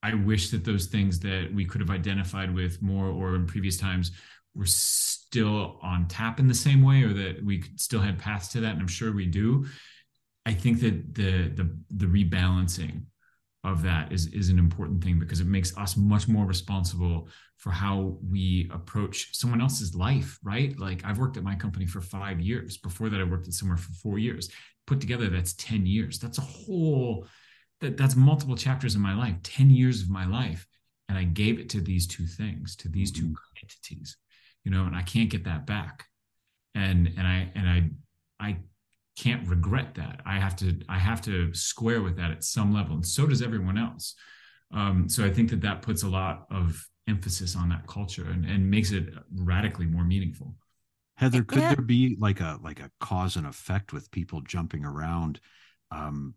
[0.01, 3.77] i wish that those things that we could have identified with more or in previous
[3.77, 4.11] times
[4.55, 8.59] were still on tap in the same way or that we still had paths to
[8.59, 9.65] that and i'm sure we do.
[10.45, 13.03] I think that the the the rebalancing
[13.63, 17.71] of that is is an important thing because it makes us much more responsible for
[17.71, 20.77] how we approach someone else's life right?
[20.77, 22.77] Like i've worked at my company for 5 years.
[22.77, 24.49] Before that i worked at somewhere for 4 years.
[24.85, 26.19] Put together that's 10 years.
[26.19, 27.27] That's a whole
[27.79, 30.67] that that's multiple chapters in my life 10 years of my life.
[31.07, 33.63] And i gave it to these two things to these two mm-hmm.
[33.63, 34.17] entities
[34.63, 36.05] you know, and I can't get that back.
[36.75, 37.89] And and I and I
[38.39, 38.57] I
[39.17, 40.21] can't regret that.
[40.25, 43.41] I have to I have to square with that at some level, and so does
[43.41, 44.15] everyone else.
[44.71, 48.45] Um, so I think that that puts a lot of emphasis on that culture and,
[48.45, 50.55] and makes it radically more meaningful.
[51.15, 55.39] Heather, could there be like a like a cause and effect with people jumping around?
[55.91, 56.33] Um,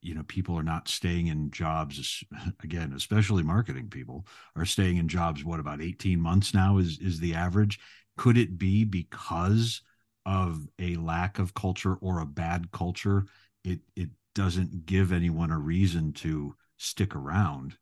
[0.00, 2.22] you know people are not staying in jobs
[2.62, 4.26] again especially marketing people
[4.56, 7.78] are staying in jobs what about 18 months now is is the average?
[8.16, 9.82] Could it be because
[10.26, 13.26] of a lack of culture or a bad culture
[13.64, 17.76] it it doesn't give anyone a reason to stick around?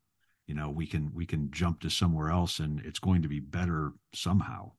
[0.47, 3.39] You know we can we can jump to somewhere else and it's going to be
[3.39, 4.71] better somehow.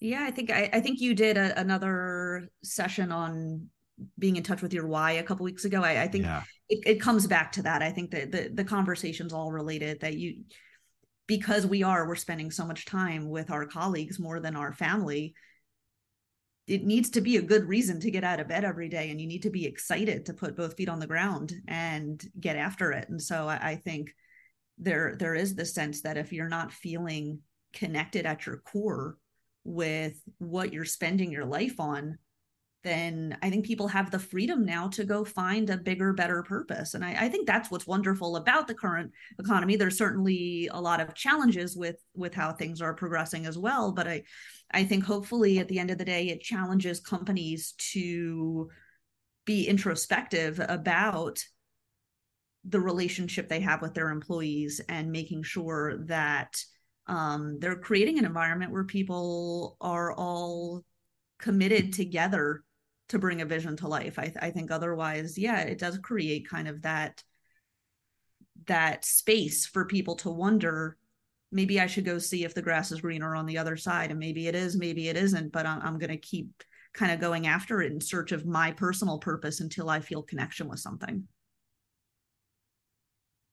[0.00, 3.68] Yeah i think i, I think you did a, another session on
[4.18, 6.42] being in touch with your why a couple weeks ago i, I think yeah.
[6.68, 10.14] it, it comes back to that i think that the, the conversation's all related that
[10.14, 10.42] you
[11.26, 15.34] because we are we're spending so much time with our colleagues more than our family
[16.66, 19.20] it needs to be a good reason to get out of bed every day and
[19.20, 22.92] you need to be excited to put both feet on the ground and get after
[22.92, 24.10] it and so i, I think
[24.78, 27.40] there there is the sense that if you're not feeling
[27.72, 29.16] connected at your core
[29.64, 32.18] with what you're spending your life on,
[32.82, 36.94] then I think people have the freedom now to go find a bigger, better purpose.
[36.94, 39.76] And I, I, think that's what's wonderful about the current economy.
[39.76, 43.92] There's certainly a lot of challenges with with how things are progressing as well.
[43.92, 44.22] But I
[44.72, 48.70] I think hopefully at the end of the day, it challenges companies to
[49.44, 51.38] be introspective about
[52.64, 56.62] the relationship they have with their employees and making sure that
[57.06, 60.84] um, they're creating an environment where people are all
[61.38, 62.62] committed together
[63.10, 64.18] to bring a vision to life.
[64.18, 67.22] I, I think otherwise, yeah, it does create kind of that
[68.66, 70.96] that space for people to wonder
[71.52, 74.10] maybe I should go see if the grass is greener on the other side.
[74.10, 77.20] And maybe it is, maybe it isn't, but I'm, I'm going to keep kind of
[77.20, 81.26] going after it in search of my personal purpose until I feel connection with something.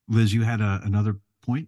[0.07, 1.67] Liz, you had a, another point?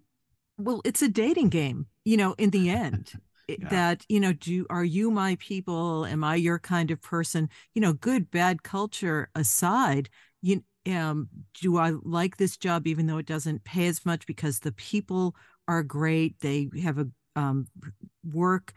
[0.57, 3.13] Well, it's a dating game, you know, in the end.
[3.59, 3.69] yeah.
[3.69, 7.81] that you know do are you my people am i your kind of person you
[7.81, 10.09] know good bad culture aside
[10.41, 11.27] you um
[11.61, 15.35] do i like this job even though it doesn't pay as much because the people
[15.67, 17.67] are great they have a um,
[18.23, 18.73] work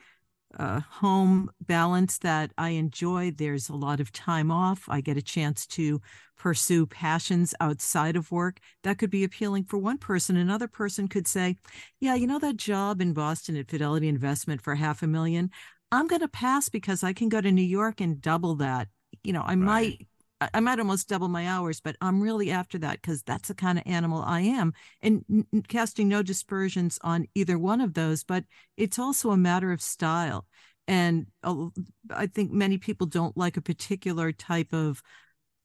[0.59, 3.31] uh, home balance that I enjoy.
[3.31, 4.85] There's a lot of time off.
[4.89, 6.01] I get a chance to
[6.39, 8.59] pursue passions outside of work.
[8.83, 10.37] That could be appealing for one person.
[10.37, 11.57] Another person could say,
[12.01, 15.51] Yeah, you know, that job in Boston at Fidelity Investment for half a million,
[15.91, 18.89] I'm going to pass because I can go to New York and double that.
[19.23, 19.59] You know, I right.
[19.59, 20.09] might
[20.53, 23.79] I might almost double my hours, but I'm really after that because that's the kind
[23.79, 24.73] of animal I am.
[25.01, 28.45] And n- casting no dispersions on either one of those, but
[28.77, 30.47] it's also a matter of style.
[30.89, 31.67] And uh,
[32.11, 35.03] I think many people don't like a particular type of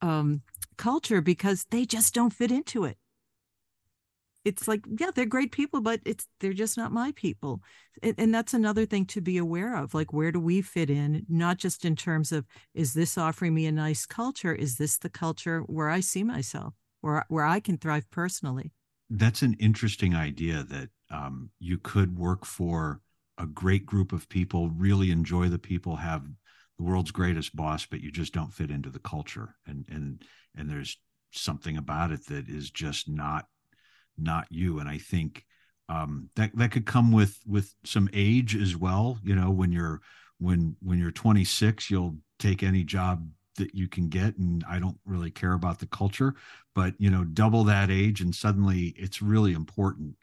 [0.01, 0.41] um,
[0.77, 2.97] culture because they just don't fit into it
[4.47, 7.61] it's like yeah they're great people but it's they're just not my people.
[8.01, 11.25] And, and, that's another thing to be aware of like where do we fit in
[11.27, 14.53] not just in terms of is this offering me a nice culture?
[14.53, 18.71] Is this the culture where i see myself where where i can thrive personally?
[19.09, 23.01] That's an interesting idea that um, you could work for
[23.37, 26.23] a great group of people really enjoy the people have
[26.77, 29.55] the world's greatest boss but you just don't fit into the culture.
[29.65, 30.23] And and
[30.55, 30.97] and there's
[31.31, 33.45] something about it that is just not
[34.17, 34.79] not you.
[34.79, 35.45] And I think
[35.89, 39.19] um, that that could come with with some age as well.
[39.23, 40.01] You know, when you're
[40.39, 44.37] when when you're 26, you'll take any job that you can get.
[44.37, 46.35] And i don't really care about the culture
[46.75, 50.15] but you know double that age and suddenly it's really important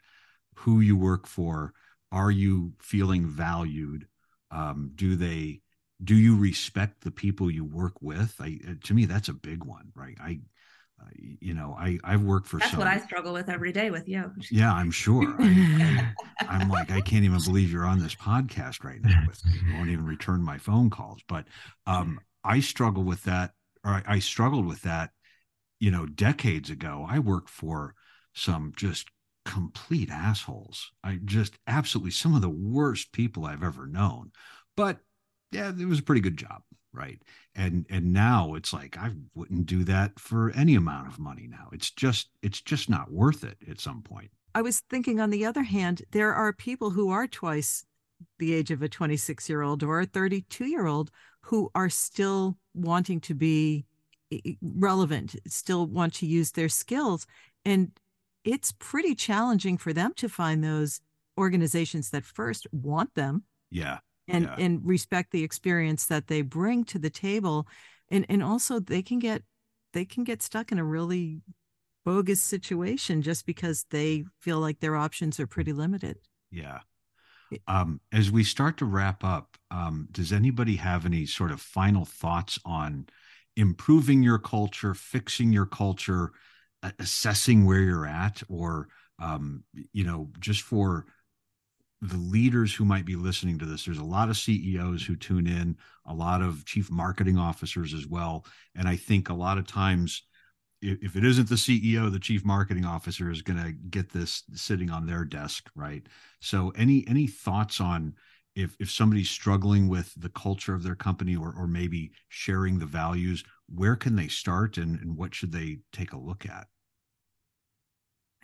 [0.55, 1.73] who you work for.
[2.11, 4.07] Are you feeling valued?
[4.51, 5.61] Um, do they
[6.03, 8.35] do you respect the people you work with?
[8.39, 10.17] I, to me that's a big one right?
[10.21, 10.39] I
[11.17, 12.57] you know, I I've worked for.
[12.57, 14.31] That's some, what I struggle with every day with you.
[14.51, 15.35] Yeah, I'm sure.
[15.39, 19.53] I, am like, I can't even believe you're on this podcast right now with me.
[19.65, 21.21] You won't even return my phone calls.
[21.27, 21.45] But
[21.87, 23.51] um, I struggle with that,
[23.83, 25.11] or I, I struggled with that.
[25.79, 27.95] You know, decades ago, I worked for
[28.33, 29.09] some just
[29.43, 30.91] complete assholes.
[31.03, 34.31] I just absolutely some of the worst people I've ever known.
[34.77, 34.99] But
[35.51, 36.61] yeah, it was a pretty good job
[36.95, 37.21] right?
[37.55, 41.69] And and now it's like i wouldn't do that for any amount of money now.
[41.71, 44.31] It's just it's just not worth it at some point.
[44.53, 47.85] I was thinking on the other hand there are people who are twice
[48.39, 52.57] the age of a 26 year old or a 32 year old who are still
[52.73, 53.85] wanting to be
[54.61, 57.27] relevant still want to use their skills.
[57.63, 57.91] And
[58.43, 61.01] it's pretty challenging for them to find those
[61.37, 63.43] organizations that first want them.
[63.69, 64.55] Yeah and yeah.
[64.57, 67.67] and respect the experience that they bring to the table
[68.09, 69.43] and and also they can get
[69.93, 71.41] they can get stuck in a really
[72.03, 76.17] bogus situation just because they feel like their options are pretty limited
[76.51, 76.79] yeah
[77.67, 82.05] um, as we start to wrap up um, does anybody have any sort of final
[82.05, 83.07] thoughts on
[83.55, 86.31] improving your culture fixing your culture
[86.99, 88.87] assessing where you're at or
[89.19, 89.63] um,
[89.93, 91.05] you know just for
[92.09, 95.47] the leaders who might be listening to this there's a lot of ceos who tune
[95.47, 98.45] in a lot of chief marketing officers as well.
[98.75, 100.23] And i think a lot of times
[100.81, 104.89] if, it isn't the ceo the chief marketing officer is going to get this sitting
[104.89, 106.05] on their desk right?
[106.41, 108.15] So any any thoughts on
[108.55, 112.85] if if somebody's struggling with the culture of their company or or maybe sharing the
[112.85, 113.43] values
[113.73, 116.67] where can they start and, and what should they take a look at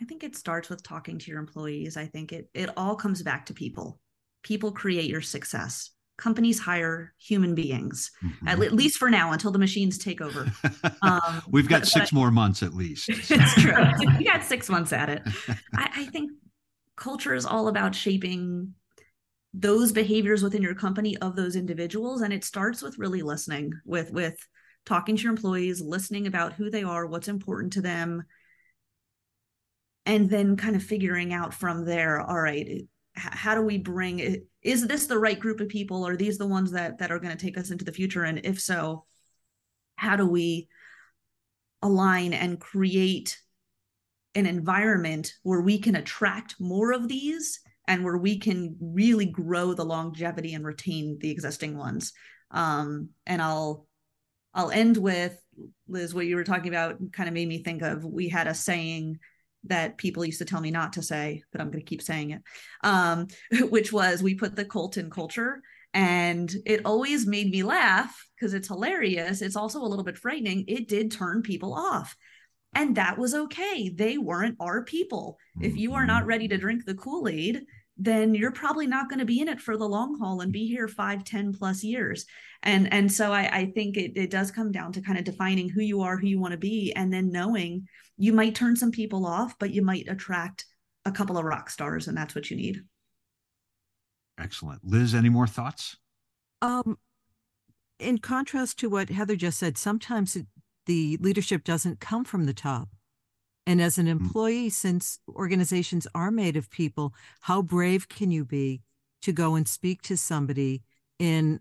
[0.02, 1.96] I think it starts with talking to your employees.
[1.96, 4.00] I think it it all comes back to people.
[4.44, 5.92] People create your success.
[6.18, 8.48] Companies hire human beings, mm-hmm.
[8.48, 10.52] at, least for now, until the machines take over.
[11.04, 13.10] Um, We've got but, six but, more months at least.
[13.10, 13.74] it's true.
[14.20, 15.24] you got six months at it.
[15.76, 16.32] I, I think
[16.96, 18.76] culture is all about shaping
[19.54, 24.12] those behaviors within your company of those individuals and it starts with really listening with
[24.12, 24.38] with
[24.86, 28.24] talking to your employees listening about who they are what's important to them
[30.06, 34.88] and then kind of figuring out from there all right how do we bring is
[34.88, 36.06] this the right group of people?
[36.06, 38.24] Are these the ones that that are going to take us into the future?
[38.24, 39.06] And if so
[39.96, 40.68] how do we
[41.82, 43.38] align and create
[44.36, 49.74] an environment where we can attract more of these and where we can really grow
[49.74, 52.14] the longevity and retain the existing ones?
[52.52, 53.88] Um, and i'll
[54.54, 55.42] i'll end with
[55.88, 58.06] liz what you were talking about kind of made me think of.
[58.06, 59.20] We had a saying
[59.66, 62.32] that people used to tell me not to say, but I'm going to keep saying
[62.32, 62.42] it,
[62.84, 63.28] um,
[63.70, 65.62] which was we put the cult in culture.
[65.94, 69.42] And it always made me laugh because it's hilarious.
[69.42, 70.64] It's also a little bit frightening.
[70.68, 72.16] It did turn people off.
[72.74, 73.90] And that was okay.
[73.90, 75.38] They weren't our people.
[75.60, 76.62] If you are not ready to mm-hmm.
[76.62, 77.64] drink the Kool Aid,
[77.98, 80.68] then you're probably not going to be in it for the long haul and be
[80.68, 82.26] here five, ten plus years.
[82.64, 85.70] And and so I, I think it, it does come down to kind of defining
[85.70, 87.88] who you are, who you want to be, and then knowing
[88.18, 90.66] you might turn some people off, but you might attract
[91.06, 92.82] a couple of rock stars, and that's what you need.
[94.40, 94.82] Excellent.
[94.84, 95.98] Liz, any more thoughts?
[96.62, 96.98] Um,
[98.00, 100.48] in contrast to what Heather just said, sometimes it,
[100.86, 102.90] the leadership doesn't come from the top.
[103.66, 104.12] And as an mm.
[104.12, 108.82] employee, since organizations are made of people, how brave can you be
[109.22, 110.82] to go and speak to somebody
[111.20, 111.60] in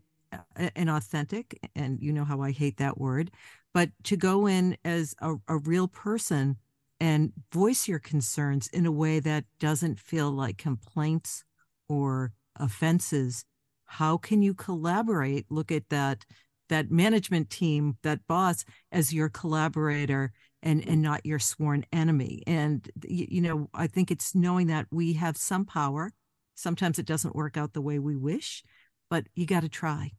[0.56, 3.30] an authentic, and you know how I hate that word,
[3.74, 6.56] but to go in as a, a real person
[7.00, 11.44] and voice your concerns in a way that doesn't feel like complaints
[11.88, 13.44] or offenses
[13.90, 16.24] how can you collaborate look at that
[16.68, 20.32] that management team that boss as your collaborator
[20.62, 24.86] and and not your sworn enemy and you, you know i think it's knowing that
[24.90, 26.12] we have some power
[26.54, 28.62] sometimes it doesn't work out the way we wish
[29.08, 30.12] but you got to try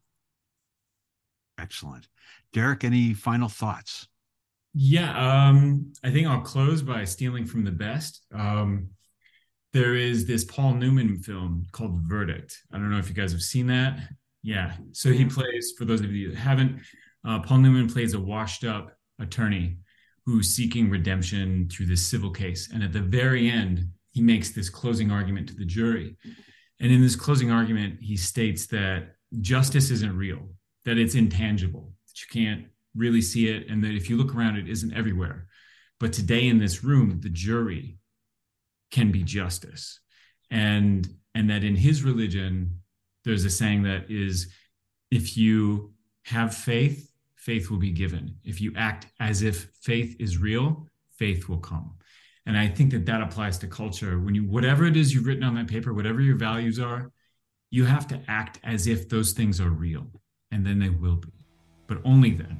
[1.61, 2.07] Excellent.
[2.53, 4.07] Derrick, any final thoughts?
[4.73, 8.25] Yeah, um, I think I'll close by stealing from the best.
[8.33, 8.89] Um,
[9.73, 12.57] there is this Paul Newman film called Verdict.
[12.73, 13.99] I don't know if you guys have seen that.
[14.43, 14.73] Yeah.
[14.91, 16.81] So he plays, for those of you that haven't,
[17.25, 19.77] uh, Paul Newman plays a washed up attorney
[20.25, 22.69] who's seeking redemption through this civil case.
[22.71, 26.15] And at the very end, he makes this closing argument to the jury.
[26.79, 30.49] And in this closing argument, he states that justice isn't real
[30.85, 32.65] that it's intangible, that you can't
[32.95, 35.47] really see it, and that if you look around, it isn't everywhere.
[35.99, 37.97] But today in this room, the jury
[38.89, 39.99] can be justice.
[40.49, 42.81] And and that in his religion,
[43.23, 44.47] there's a saying that is
[45.11, 45.93] if you
[46.25, 47.10] have faith,
[47.41, 48.35] faith will be given.
[48.43, 50.87] If you act as if faith is real,
[51.17, 51.95] faith will come.
[52.45, 54.19] And I think that that applies to culture.
[54.19, 57.11] When you, whatever it is you've written on that paper, whatever your values are,
[57.71, 60.07] you have to act as if those things are real
[60.51, 61.31] and then they will be,
[61.87, 62.59] but only then.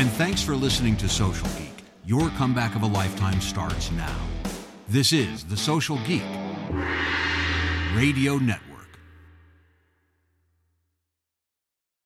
[0.00, 1.84] And thanks for listening to Social Geek.
[2.06, 4.16] Your comeback of a lifetime starts now.
[4.88, 6.22] This is the Social Geek
[7.94, 8.69] Radio Network.